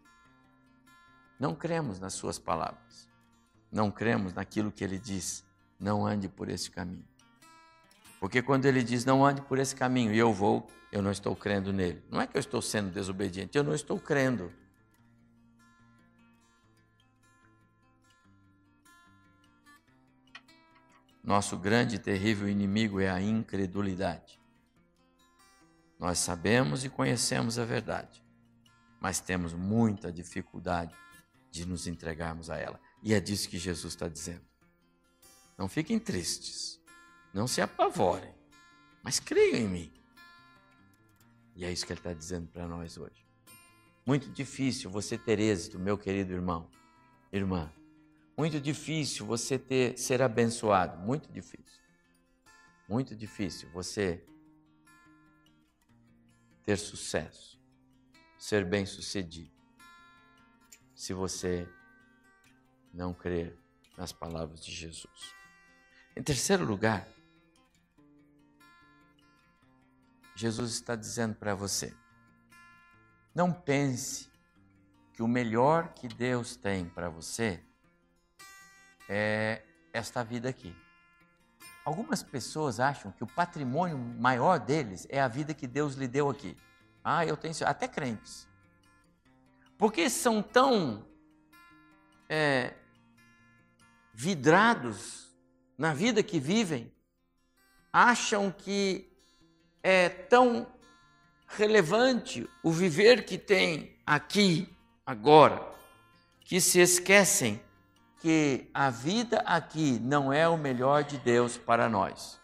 [1.39, 3.09] Não cremos nas suas palavras.
[3.71, 5.45] Não cremos naquilo que ele diz.
[5.79, 7.05] Não ande por esse caminho.
[8.19, 11.37] Porque quando ele diz não ande por esse caminho e eu vou, eu não estou
[11.37, 12.03] crendo nele.
[12.11, 14.53] Não é que eu estou sendo desobediente, eu não estou crendo.
[21.29, 24.41] Nosso grande e terrível inimigo é a incredulidade.
[25.99, 28.25] Nós sabemos e conhecemos a verdade,
[28.99, 30.97] mas temos muita dificuldade
[31.51, 32.81] de nos entregarmos a ela.
[33.03, 34.41] E é disso que Jesus está dizendo.
[35.59, 36.81] Não fiquem tristes,
[37.35, 38.35] não se apavorem,
[39.03, 39.93] mas creiam em mim.
[41.55, 43.29] E é isso que ele está dizendo para nós hoje.
[44.07, 46.71] Muito difícil você ter êxito, meu querido irmão,
[47.31, 47.71] irmã,
[48.39, 51.83] muito difícil você ter ser abençoado, muito difícil.
[52.89, 54.25] Muito difícil você
[56.65, 57.61] ter sucesso,
[58.39, 59.51] ser bem-sucedido.
[60.95, 61.69] Se você
[62.95, 63.59] não crer
[63.97, 65.35] nas palavras de Jesus.
[66.17, 67.09] Em terceiro lugar,
[70.37, 71.93] Jesus está dizendo para você:
[73.35, 74.31] não pense
[75.13, 77.68] que o melhor que Deus tem para você
[79.09, 80.77] é esta vida aqui.
[81.85, 86.29] Algumas pessoas acham que o patrimônio maior deles é a vida que Deus lhe deu
[86.29, 86.57] aqui.
[87.03, 88.47] Ah, eu tenho até crentes.
[89.79, 91.07] Porque são tão
[92.29, 92.75] é,
[94.13, 95.35] vidrados
[95.79, 96.93] na vida que vivem,
[97.93, 99.11] acham que
[99.83, 100.67] é tão
[101.47, 105.73] relevante o viver que tem aqui, agora,
[106.41, 107.63] que se esquecem
[108.21, 112.39] que a vida aqui não é o melhor de Deus para nós.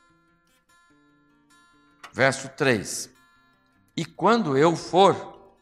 [2.12, 3.10] Verso 3:
[3.96, 5.56] E quando eu for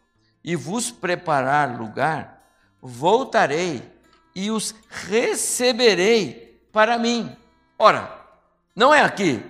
[0.45, 2.47] e vos preparar lugar,
[2.81, 3.83] voltarei
[4.35, 7.35] e os receberei para mim.
[7.79, 8.23] Ora,
[8.75, 9.43] não é aqui.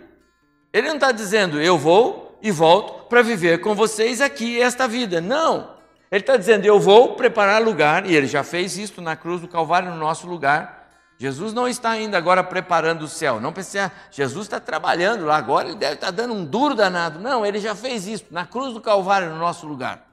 [0.72, 5.20] Ele não está dizendo eu vou e volto para viver com vocês aqui esta vida.
[5.20, 5.76] Não.
[6.12, 9.48] Ele está dizendo eu vou preparar lugar, e ele já fez isso na cruz do
[9.48, 10.82] Calvário, no nosso lugar
[11.22, 13.40] Jesus não está ainda agora preparando o céu.
[13.40, 13.92] Não precisa.
[14.10, 17.20] Jesus está trabalhando lá agora, ele deve estar dando um duro danado.
[17.20, 20.04] Não, ele já fez isso na cruz do Calvário, no nosso lugar.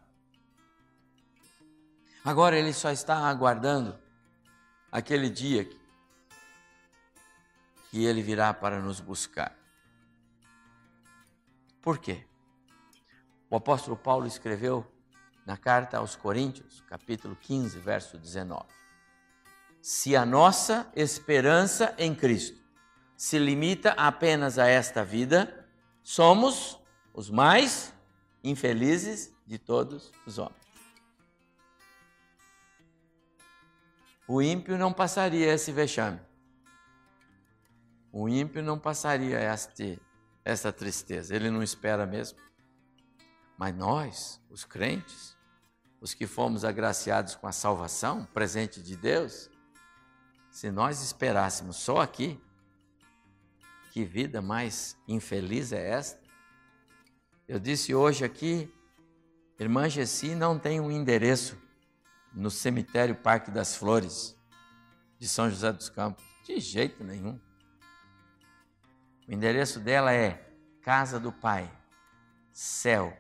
[2.24, 3.98] Agora ele só está aguardando
[4.92, 5.68] aquele dia
[7.90, 9.58] que ele virá para nos buscar.
[11.82, 12.24] Por quê?
[13.50, 14.86] O apóstolo Paulo escreveu
[15.50, 18.80] na carta aos Coríntios, capítulo 15, verso 19
[19.82, 22.60] se a nossa esperança em Cristo
[23.16, 25.68] se limita apenas a esta vida,
[26.04, 26.80] somos
[27.14, 27.94] os mais
[28.44, 30.60] infelizes de todos os homens.
[34.28, 36.20] O ímpio não passaria esse vexame.
[38.12, 40.00] O ímpio não passaria este,
[40.46, 41.36] essa tristeza.
[41.36, 42.38] Ele não espera mesmo.
[43.58, 45.36] Mas nós, os crentes,
[46.02, 49.50] os que fomos agraciados com a salvação, presente de Deus,
[50.50, 52.42] se nós esperássemos só aqui,
[53.92, 56.22] que vida mais infeliz é esta?
[57.48, 58.72] Eu disse hoje aqui,
[59.60, 61.58] irmã Gessi não tem um endereço
[62.34, 64.38] no cemitério Parque das Flores
[65.18, 67.40] de São José dos Campos, de jeito nenhum.
[69.28, 70.50] O endereço dela é
[70.82, 71.72] Casa do Pai,
[72.52, 73.16] Céu,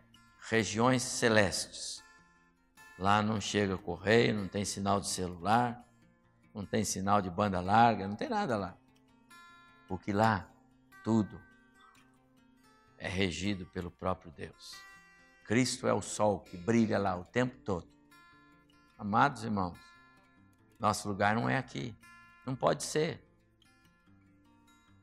[0.50, 2.04] Regiões Celestes.
[3.00, 5.88] Lá não chega correio, não tem sinal de celular,
[6.54, 8.76] não tem sinal de banda larga, não tem nada lá.
[9.88, 10.48] Porque lá
[11.02, 11.42] tudo
[12.98, 14.76] é regido pelo próprio Deus.
[15.46, 17.88] Cristo é o sol que brilha lá o tempo todo.
[18.98, 19.78] Amados irmãos,
[20.78, 21.96] nosso lugar não é aqui.
[22.46, 23.24] Não pode ser.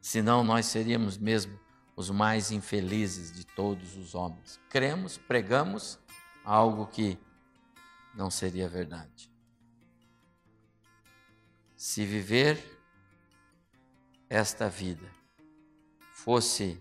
[0.03, 1.59] Senão nós seríamos mesmo
[1.97, 4.61] os mais infelizes de todos os homens.
[4.69, 5.99] Cremos, pregamos
[6.45, 7.19] algo que
[8.17, 9.31] não seria verdade.
[11.77, 12.81] Se viver
[14.29, 15.09] esta vida
[16.15, 16.81] fosse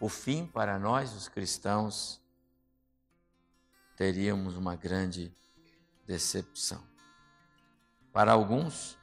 [0.00, 2.20] o fim para nós, os cristãos,
[3.96, 5.32] teríamos uma grande
[6.06, 6.82] decepção.
[8.12, 8.98] Para alguns,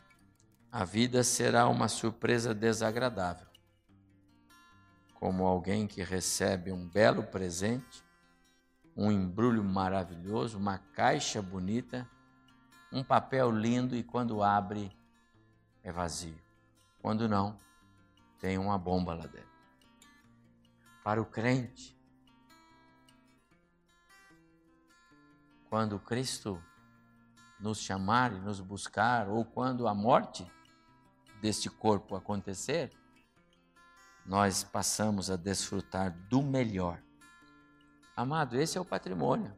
[0.72, 3.48] a vida será uma surpresa desagradável,
[5.14, 8.04] como alguém que recebe um belo presente,
[9.02, 12.08] um embrulho maravilhoso, uma caixa bonita
[12.92, 14.92] um papel lindo e quando abre
[15.82, 16.38] é vazio.
[17.02, 17.58] Quando não,
[18.40, 19.50] tem uma bomba lá dentro.
[21.04, 21.98] Para o crente,
[25.70, 26.62] quando Cristo
[27.60, 30.46] nos chamar e nos buscar, ou quando a morte
[31.40, 32.92] deste corpo acontecer,
[34.26, 37.02] nós passamos a desfrutar do melhor.
[38.16, 39.54] Amado, esse é o patrimônio.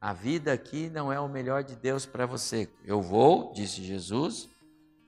[0.00, 2.70] A vida aqui não é o melhor de Deus para você.
[2.84, 4.48] Eu vou, disse Jesus,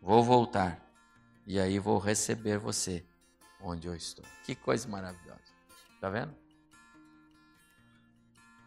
[0.01, 0.81] vou voltar.
[1.47, 3.05] E aí vou receber você
[3.61, 4.25] onde eu estou.
[4.45, 5.41] Que coisa maravilhosa.
[5.95, 6.35] Está vendo?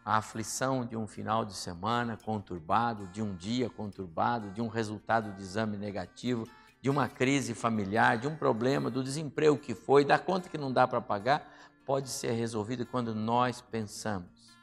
[0.04, 5.32] A aflição de um final de semana conturbado, de um dia conturbado, de um resultado
[5.32, 6.48] de exame negativo,
[6.80, 10.72] de uma crise familiar, de um problema, do desemprego que foi, da conta que não
[10.72, 11.52] dá para pagar,
[11.86, 14.58] pode ser resolvido quando nós pensamos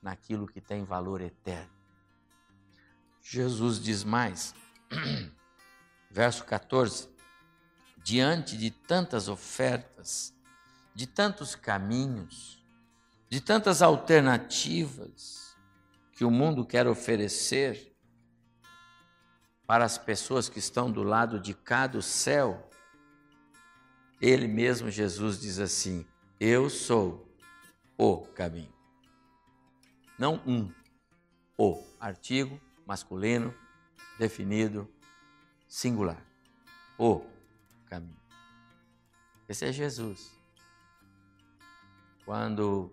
[0.00, 1.76] naquilo que tem valor eterno.
[3.20, 4.54] Jesus diz mais,
[6.08, 7.08] verso 14:
[8.02, 10.32] diante de tantas ofertas,
[10.94, 12.64] de tantos caminhos,
[13.28, 15.56] de tantas alternativas
[16.12, 17.94] que o mundo quer oferecer
[19.66, 22.70] para as pessoas que estão do lado de cá do céu,
[24.20, 26.06] ele mesmo, Jesus, diz assim:
[26.40, 27.28] Eu sou
[27.96, 28.78] o caminho
[30.18, 30.72] não um.
[31.56, 33.54] O, artigo masculino,
[34.18, 34.92] definido,
[35.68, 36.20] singular.
[36.98, 37.24] O
[37.86, 38.18] caminho.
[39.48, 40.36] Esse é Jesus.
[42.24, 42.92] Quando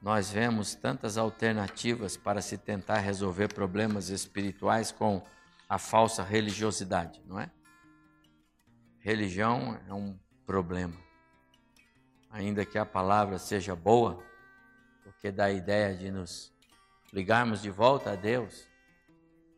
[0.00, 5.22] nós vemos tantas alternativas para se tentar resolver problemas espirituais com
[5.68, 7.50] a falsa religiosidade, não é?
[9.00, 11.05] Religião é um problema.
[12.36, 14.22] Ainda que a palavra seja boa,
[15.02, 16.52] porque dá a ideia de nos
[17.10, 18.68] ligarmos de volta a Deus,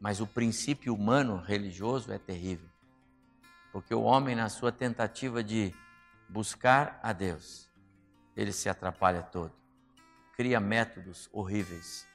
[0.00, 2.68] mas o princípio humano religioso é terrível.
[3.72, 5.74] Porque o homem, na sua tentativa de
[6.28, 7.68] buscar a Deus,
[8.36, 9.52] ele se atrapalha todo.
[10.36, 12.06] Cria métodos horríveis.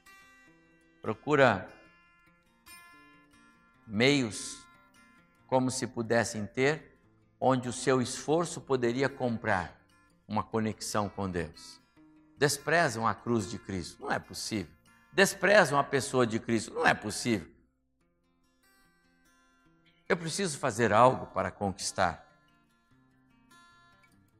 [1.02, 1.68] Procura
[3.86, 4.66] meios
[5.46, 6.98] como se pudessem ter,
[7.38, 9.83] onde o seu esforço poderia comprar
[10.26, 11.80] uma conexão com Deus.
[12.36, 14.72] Desprezam a cruz de Cristo, não é possível.
[15.12, 17.48] Desprezam a pessoa de Cristo, não é possível.
[20.08, 22.28] Eu preciso fazer algo para conquistar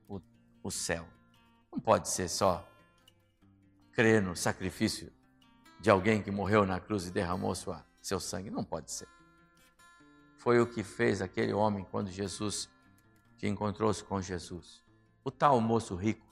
[0.09, 0.21] o,
[0.63, 1.07] o céu.
[1.73, 2.69] Não pode ser só
[3.93, 5.13] crer no sacrifício
[5.81, 8.51] de alguém que morreu na cruz e derramou sua, seu sangue.
[8.51, 9.09] Não pode ser.
[10.37, 12.69] Foi o que fez aquele homem quando Jesus
[13.39, 14.84] que encontrou-se com Jesus.
[15.25, 16.25] O tal moço rico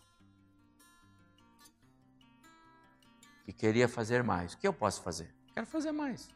[3.45, 4.53] que queria fazer mais.
[4.53, 5.34] O que eu posso fazer?
[5.53, 6.28] Quero fazer mais.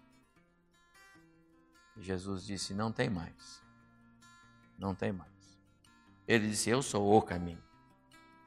[1.96, 3.62] Jesus disse: Não tem mais.
[4.78, 5.30] Não tem mais.
[6.26, 7.62] Ele disse: Eu sou o caminho.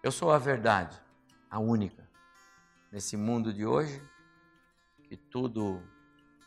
[0.04, 1.00] Eu sou a verdade,
[1.50, 2.08] a única.
[2.92, 4.02] Nesse mundo de hoje,
[5.04, 5.82] que tudo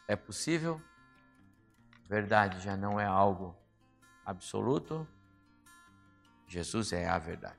[0.08, 0.80] é possível,
[2.08, 3.56] verdade já não é algo
[4.24, 5.06] absoluto.
[6.52, 7.58] Jesus é a verdade,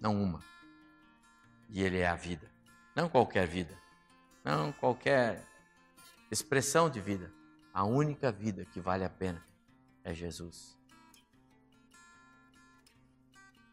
[0.00, 0.42] não uma.
[1.68, 2.50] E Ele é a vida,
[2.96, 3.76] não qualquer vida,
[4.44, 5.46] não qualquer
[6.30, 7.32] expressão de vida
[7.72, 9.44] a única vida que vale a pena
[10.02, 10.76] é Jesus.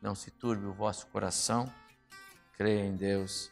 [0.02, 1.72] Não se turbe o vosso coração,
[2.54, 3.52] creia em Deus,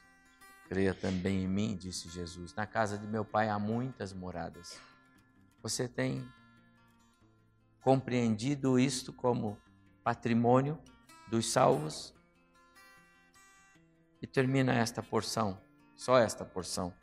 [0.69, 2.53] creia também em mim, disse Jesus.
[2.53, 4.79] Na casa de meu pai há muitas moradas.
[5.63, 6.27] Você tem
[7.81, 9.57] compreendido isto como
[10.05, 10.79] patrimônio
[11.27, 12.13] dos salvos?
[14.21, 15.59] E termina esta porção,
[15.95, 16.93] só esta porção,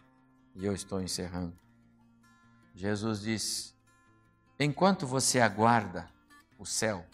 [0.55, 1.59] e eu estou encerrando.
[2.75, 3.77] Jesus diz:
[4.59, 6.09] enquanto você aguarda
[6.57, 7.05] o céu,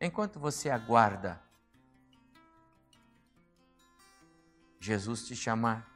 [0.00, 1.40] enquanto você aguarda
[4.80, 5.88] Jesus te chamar,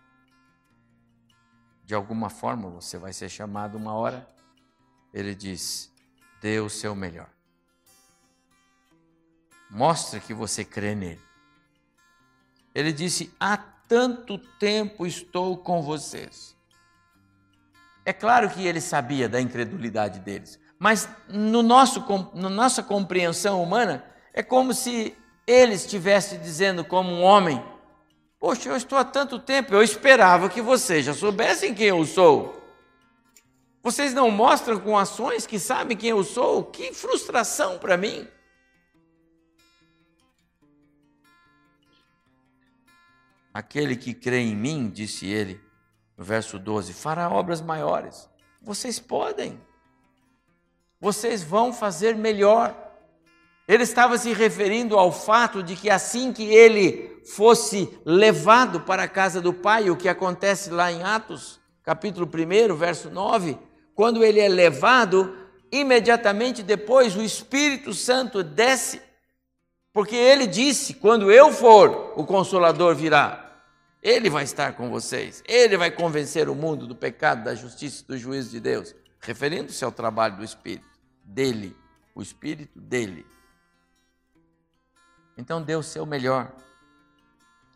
[1.84, 4.28] de alguma forma você vai ser chamado uma hora,
[5.12, 5.92] ele diz:
[6.40, 7.28] dê o seu melhor.
[9.72, 11.20] Mostre que você crê nele.
[12.74, 16.52] Ele disse: há tanto tempo estou com vocês
[18.04, 22.04] é claro que ele sabia da incredulidade deles, mas no nosso,
[22.34, 24.04] na nossa compreensão humana,
[24.34, 25.16] é como se
[25.46, 27.62] ele estivesse dizendo, como um homem:
[28.40, 32.60] Poxa, eu estou há tanto tempo, eu esperava que vocês já soubessem quem eu sou.
[33.84, 36.64] Vocês não mostram com ações que sabem quem eu sou?
[36.64, 38.26] Que frustração para mim.
[43.52, 45.60] Aquele que crê em mim, disse ele,
[46.16, 48.28] no verso 12: fará obras maiores.
[48.60, 49.60] Vocês podem.
[51.00, 52.76] Vocês vão fazer melhor.
[53.66, 59.08] Ele estava se referindo ao fato de que assim que ele fosse levado para a
[59.08, 63.58] casa do Pai, o que acontece lá em Atos, capítulo 1, verso 9,
[63.94, 65.36] quando ele é levado,
[65.70, 69.00] imediatamente depois o Espírito Santo desce,
[69.92, 73.41] porque ele disse: Quando eu for, o Consolador virá.
[74.02, 75.42] Ele vai estar com vocês.
[75.46, 79.84] Ele vai convencer o mundo do pecado, da justiça e do juízo de Deus, referindo-se
[79.84, 80.88] ao trabalho do Espírito,
[81.24, 81.76] dele,
[82.14, 83.24] o Espírito dele.
[85.38, 86.52] Então dê o seu melhor.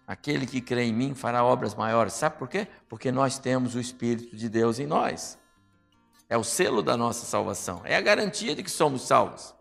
[0.07, 2.13] Aquele que crê em mim fará obras maiores.
[2.13, 2.67] Sabe por quê?
[2.89, 5.39] Porque nós temos o Espírito de Deus em nós.
[6.29, 7.83] É o selo da nossa salvação.
[7.85, 9.55] É a garantia de que somos salvos.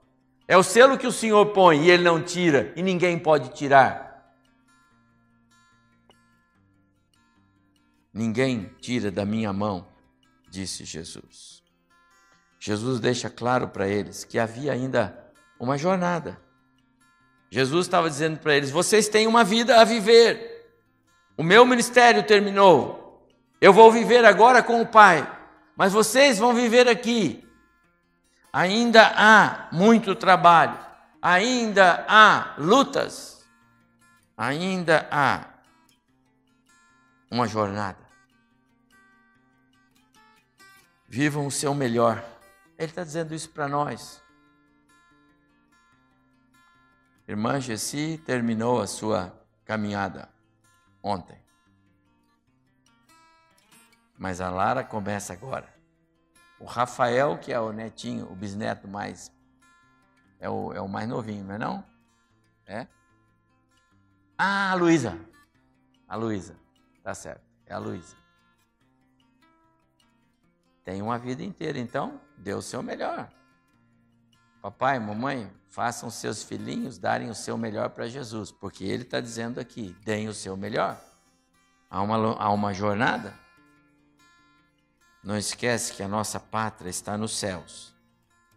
[0.47, 4.04] É o selo que o Senhor põe e Ele não tira, e ninguém pode tirar.
[8.15, 9.85] Ninguém tira da minha mão,
[10.49, 11.61] disse Jesus.
[12.57, 15.21] Jesus deixa claro para eles que havia ainda
[15.59, 16.39] uma jornada.
[17.51, 20.71] Jesus estava dizendo para eles: vocês têm uma vida a viver.
[21.35, 23.27] O meu ministério terminou.
[23.59, 25.29] Eu vou viver agora com o Pai,
[25.75, 27.45] mas vocês vão viver aqui.
[28.53, 30.79] Ainda há muito trabalho,
[31.21, 33.45] ainda há lutas,
[34.37, 35.47] ainda há
[37.29, 38.04] uma jornada.
[41.15, 42.21] Vivam o seu melhor.
[42.77, 44.21] Ele está dizendo isso para nós.
[47.25, 50.27] Irmã Gessi terminou a sua caminhada
[51.01, 51.41] ontem.
[54.17, 55.73] Mas a Lara começa agora.
[56.59, 59.31] O Rafael, que é o netinho, o bisneto mais.
[60.37, 61.85] É o, é o mais novinho, não é não?
[62.65, 62.87] É?
[64.37, 65.17] Ah, a Luísa.
[66.09, 66.57] A Luísa.
[67.01, 67.45] Tá certo.
[67.65, 68.24] É a Luísa.
[70.85, 73.27] Tem uma vida inteira, então dê o seu melhor.
[74.61, 79.59] Papai, mamãe, façam seus filhinhos darem o seu melhor para Jesus, porque ele está dizendo
[79.59, 80.97] aqui: deem o seu melhor.
[81.89, 83.33] Há uma, há uma jornada.
[85.23, 87.95] Não esquece que a nossa pátria está nos céus,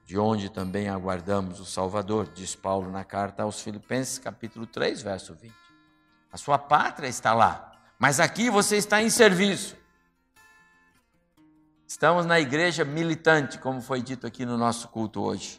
[0.05, 5.35] de onde também aguardamos o Salvador, diz Paulo na carta aos Filipenses, capítulo 3, verso
[5.35, 5.55] 20.
[6.31, 9.79] A sua pátria está lá, mas aqui você está em serviço.
[11.89, 15.59] Estamos na igreja militante, como foi dito aqui no nosso culto hoje.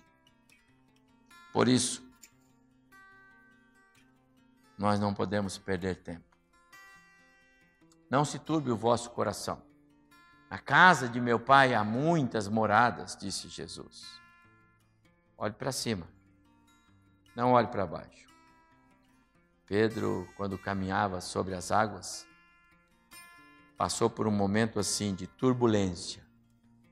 [1.51, 2.07] Por isso,
[4.77, 6.23] nós não podemos perder tempo.
[8.11, 9.59] Não se turbe o vosso coração.
[10.51, 14.21] Na casa de meu pai há muitas moradas, disse Jesus.
[15.35, 16.07] Olhe para cima,
[17.35, 18.29] não olhe para baixo.
[19.65, 22.28] Pedro, quando caminhava sobre as águas,
[23.79, 26.21] passou por um momento assim de turbulência,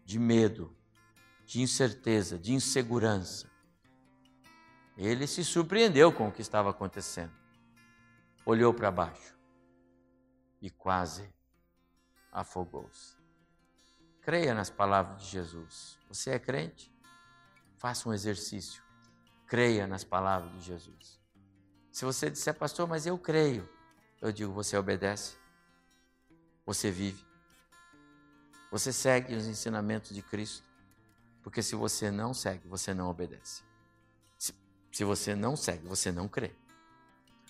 [0.06, 0.74] de medo,
[1.46, 3.52] de incerteza, de insegurança.
[4.96, 7.34] Ele se surpreendeu com o que estava acontecendo.
[8.46, 9.38] Olhou para baixo
[10.62, 11.30] e quase
[12.32, 13.18] afogou-se.
[14.22, 16.00] Creia nas palavras de Jesus.
[16.08, 16.90] Você é crente?
[17.76, 18.82] Faça um exercício.
[19.46, 21.20] Creia nas palavras de Jesus.
[21.92, 23.68] Se você disser, pastor, mas eu creio,
[24.22, 25.36] eu digo, você obedece,
[26.68, 27.26] você vive,
[28.70, 30.68] você segue os ensinamentos de Cristo,
[31.42, 33.64] porque se você não segue, você não obedece.
[34.38, 34.54] Se,
[34.92, 36.54] se você não segue, você não crê,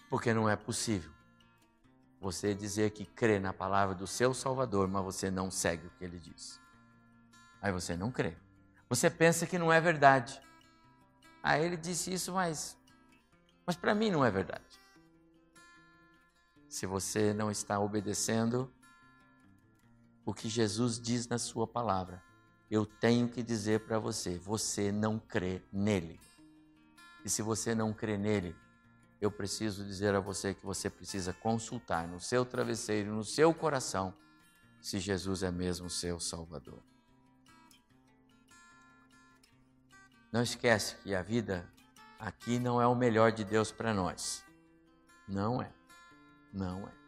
[0.07, 1.11] porque não é possível
[2.21, 6.03] você dizer que crê na palavra do seu Salvador, mas você não segue o que
[6.03, 6.61] ele diz.
[7.59, 8.37] Aí você não crê.
[8.87, 10.39] Você pensa que não é verdade.
[11.41, 12.77] Aí ele disse isso, mas,
[13.65, 14.79] mas para mim não é verdade.
[16.69, 18.71] Se você não está obedecendo
[20.27, 22.21] o que Jesus diz na sua palavra,
[22.69, 26.19] eu tenho que dizer para você: você não crê nele.
[27.23, 28.53] E se você não crê nele,
[29.21, 34.13] eu preciso dizer a você que você precisa consultar no seu travesseiro, no seu coração,
[34.81, 36.83] se Jesus é mesmo seu Salvador.
[40.29, 41.65] Não esquece que a vida
[42.19, 44.43] aqui não é o melhor de Deus para nós.
[45.25, 45.71] Não é.
[46.51, 47.06] Não é.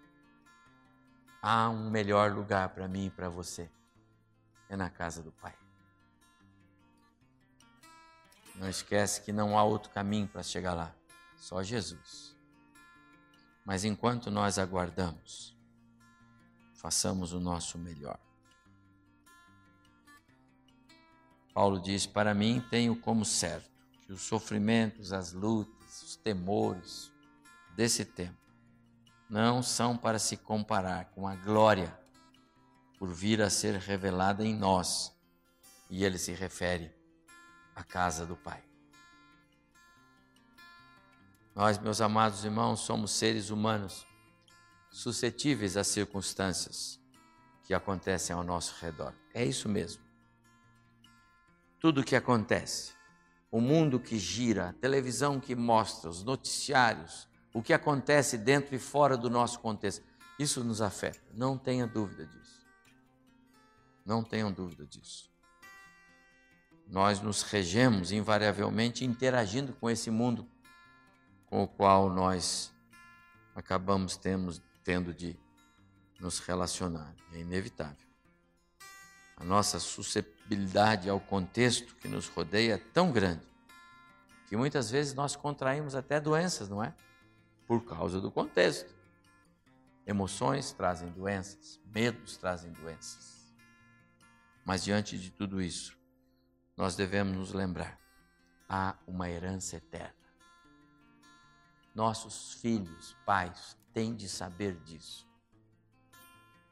[1.41, 3.69] Há um melhor lugar para mim e para você.
[4.67, 5.55] É na casa do Pai.
[8.55, 10.93] Não esquece que não há outro caminho para chegar lá.
[11.37, 12.35] Só Jesus.
[13.63, 15.57] Mas enquanto nós aguardamos,
[16.73, 18.19] façamos o nosso melhor.
[21.53, 23.69] Paulo diz: Para mim tenho como certo
[24.05, 27.11] que os sofrimentos, as lutas, os temores
[27.75, 28.38] desse tempo
[29.29, 31.95] não são para se comparar com a glória
[32.97, 35.15] por vir a ser revelada em nós.
[35.89, 36.91] E ele se refere
[37.75, 38.63] à casa do Pai.
[41.55, 44.05] Nós, meus amados irmãos, somos seres humanos
[44.89, 46.99] suscetíveis às circunstâncias
[47.63, 49.13] que acontecem ao nosso redor.
[49.33, 50.03] É isso mesmo.
[51.79, 52.93] Tudo o que acontece,
[53.51, 58.79] o mundo que gira, a televisão que mostra, os noticiários, o que acontece dentro e
[58.79, 60.03] fora do nosso contexto,
[60.37, 61.19] isso nos afeta.
[61.33, 62.65] Não tenha dúvida disso.
[64.05, 65.29] Não tenham dúvida disso.
[66.87, 70.47] Nós nos regemos invariavelmente interagindo com esse mundo
[71.45, 72.71] com o qual nós
[73.55, 75.37] acabamos temos, tendo de
[76.19, 77.13] nos relacionar.
[77.33, 78.07] É inevitável.
[79.35, 83.47] A nossa susceptibilidade ao contexto que nos rodeia é tão grande
[84.47, 86.93] que muitas vezes nós contraímos até doenças, não é?
[87.69, 88.91] Por causa do contexto.
[90.03, 93.53] Emoções trazem doenças, medos trazem doenças.
[94.65, 95.95] Mas diante de tudo isso,
[96.75, 97.99] nós devemos nos lembrar:
[98.67, 100.15] há uma herança eterna.
[101.93, 105.29] Nossos filhos, pais, têm de saber disso.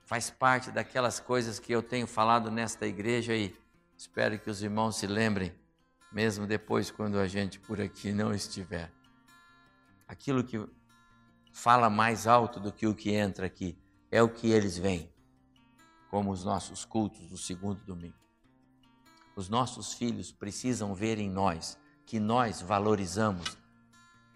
[0.03, 3.55] Faz parte daquelas coisas que eu tenho falado nesta igreja e
[3.95, 5.53] espero que os irmãos se lembrem,
[6.11, 8.91] mesmo depois, quando a gente por aqui não estiver.
[10.07, 10.57] Aquilo que
[11.57, 13.75] fala mais alto do que o que entra aqui
[14.11, 15.11] é o que eles veem,
[16.07, 18.15] como os nossos cultos do segundo domingo.
[19.35, 23.57] Os nossos filhos precisam ver em nós que nós valorizamos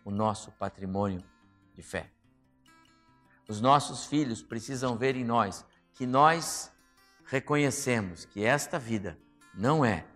[0.04, 1.24] o nosso patrimônio
[1.76, 2.12] de fé.
[3.48, 5.64] Os nossos filhos precisam ver em nós
[5.94, 6.72] que nós
[7.26, 9.16] reconhecemos que esta vida
[9.54, 10.08] não é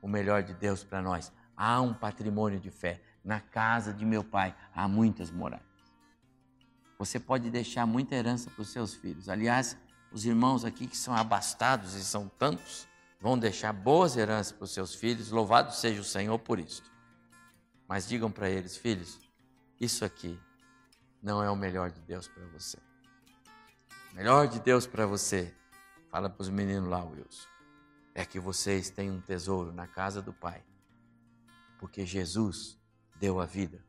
[0.00, 1.32] o melhor de Deus para nós.
[1.56, 3.02] Há um patrimônio de fé.
[3.24, 5.65] Na casa de meu pai há muitas moradas.
[6.98, 9.28] Você pode deixar muita herança para os seus filhos.
[9.28, 9.76] Aliás,
[10.10, 12.88] os irmãos aqui que são abastados e são tantos,
[13.20, 15.30] vão deixar boas heranças para os seus filhos.
[15.30, 16.82] Louvado seja o Senhor por isso.
[17.88, 19.20] Mas digam para eles, filhos,
[19.80, 20.38] isso aqui
[21.22, 22.78] não é o melhor de Deus para você.
[24.12, 25.54] O melhor de Deus para você,
[26.10, 27.46] fala para os meninos lá, Wilson,
[28.14, 30.64] é que vocês têm um tesouro na casa do Pai.
[31.78, 32.78] Porque Jesus
[33.16, 33.84] deu a vida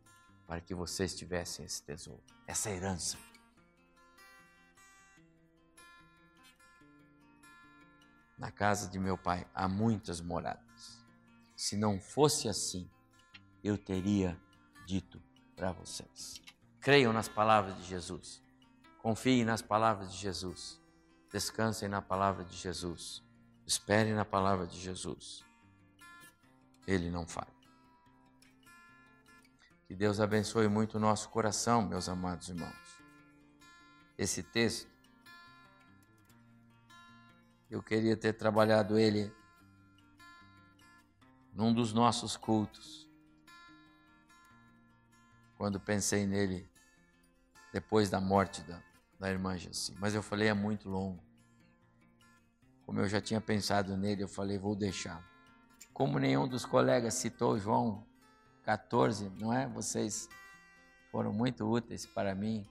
[0.45, 3.17] para que vocês tivessem esse tesouro, essa herança.
[8.37, 11.03] Na casa de meu pai há muitas moradas.
[11.55, 12.89] Se não fosse assim,
[13.63, 14.39] eu teria
[14.85, 15.21] dito
[15.55, 16.41] para vocês.
[16.79, 18.41] Creiam nas palavras de Jesus.
[19.01, 20.79] Confiem nas palavras de Jesus.
[21.31, 23.23] Descansem na palavra de Jesus.
[23.65, 25.43] Esperem na palavra de Jesus.
[26.85, 27.56] Ele não falha.
[29.87, 32.75] Que Deus abençoe muito o nosso coração, meus amados irmãos.
[34.17, 34.89] Esse texto,
[37.71, 39.33] eu queria ter trabalhado ele
[41.53, 43.09] num dos nossos cultos
[45.57, 46.69] quando pensei nele
[47.71, 48.83] depois da morte da,
[49.17, 49.95] da irmã Jessi.
[49.99, 51.23] Mas eu falei, é muito longo.
[52.85, 55.23] Como eu já tinha pensado nele, eu falei, vou deixar.
[55.93, 58.05] Como nenhum dos colegas citou João
[58.67, 59.65] 14, não é?
[59.65, 60.27] Vocês
[61.09, 62.67] foram muito úteis para mim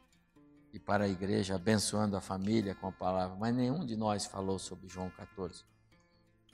[0.71, 4.59] e para a igreja, abençoando a família com a palavra, mas nenhum de nós falou
[4.59, 5.65] sobre João 14.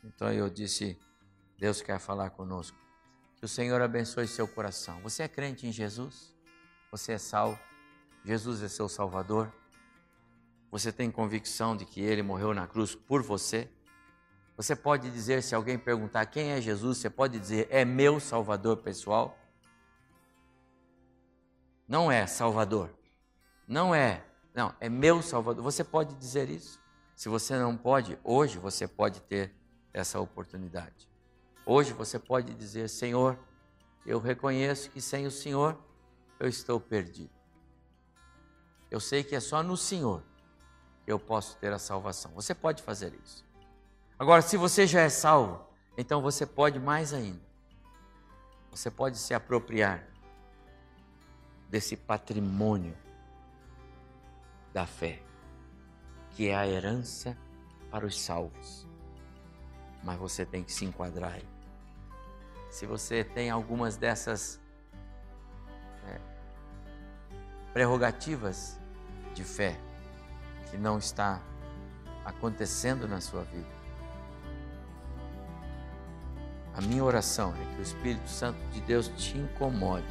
[0.04, 0.96] Então eu disse,
[1.58, 2.78] Deus quer falar conosco.
[3.34, 5.00] Que o Senhor abençoe seu coração.
[5.00, 6.32] Você é crente em Jesus?
[6.92, 7.58] Você é salvo?
[8.24, 9.52] Jesus é seu Salvador?
[10.70, 13.68] Você tem convicção de que Ele morreu na cruz por você?
[14.62, 18.76] Você pode dizer, se alguém perguntar quem é Jesus, você pode dizer, é meu Salvador
[18.76, 19.36] pessoal?
[21.88, 22.94] Não é Salvador.
[23.66, 24.24] Não é.
[24.54, 25.64] Não, é meu Salvador.
[25.64, 26.80] Você pode dizer isso?
[27.16, 29.52] Se você não pode, hoje você pode ter
[29.92, 31.10] essa oportunidade.
[31.66, 33.36] Hoje você pode dizer: Senhor,
[34.06, 35.76] eu reconheço que sem o Senhor
[36.38, 37.34] eu estou perdido.
[38.88, 40.22] Eu sei que é só no Senhor
[41.04, 42.30] que eu posso ter a salvação.
[42.34, 43.50] Você pode fazer isso.
[44.22, 45.66] Agora, se você já é salvo,
[45.98, 47.42] então você pode mais ainda.
[48.70, 50.06] Você pode se apropriar
[51.68, 52.96] desse patrimônio
[54.72, 55.20] da fé,
[56.30, 57.36] que é a herança
[57.90, 58.86] para os salvos.
[60.04, 61.48] Mas você tem que se enquadrar aí
[62.70, 64.60] se você tem algumas dessas
[66.06, 66.20] é,
[67.72, 68.78] prerrogativas
[69.34, 69.76] de fé
[70.70, 71.42] que não está
[72.24, 73.81] acontecendo na sua vida.
[76.74, 80.06] A minha oração é que o Espírito Santo de Deus te incomode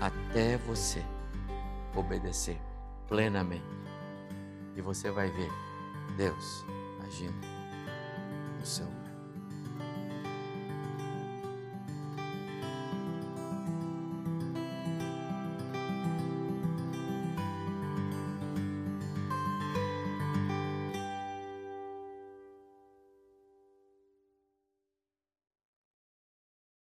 [0.00, 1.04] até você
[1.94, 2.60] obedecer
[3.08, 3.64] plenamente.
[4.76, 5.50] E você vai ver
[6.16, 6.64] Deus
[7.04, 7.46] agindo
[8.58, 8.99] no seu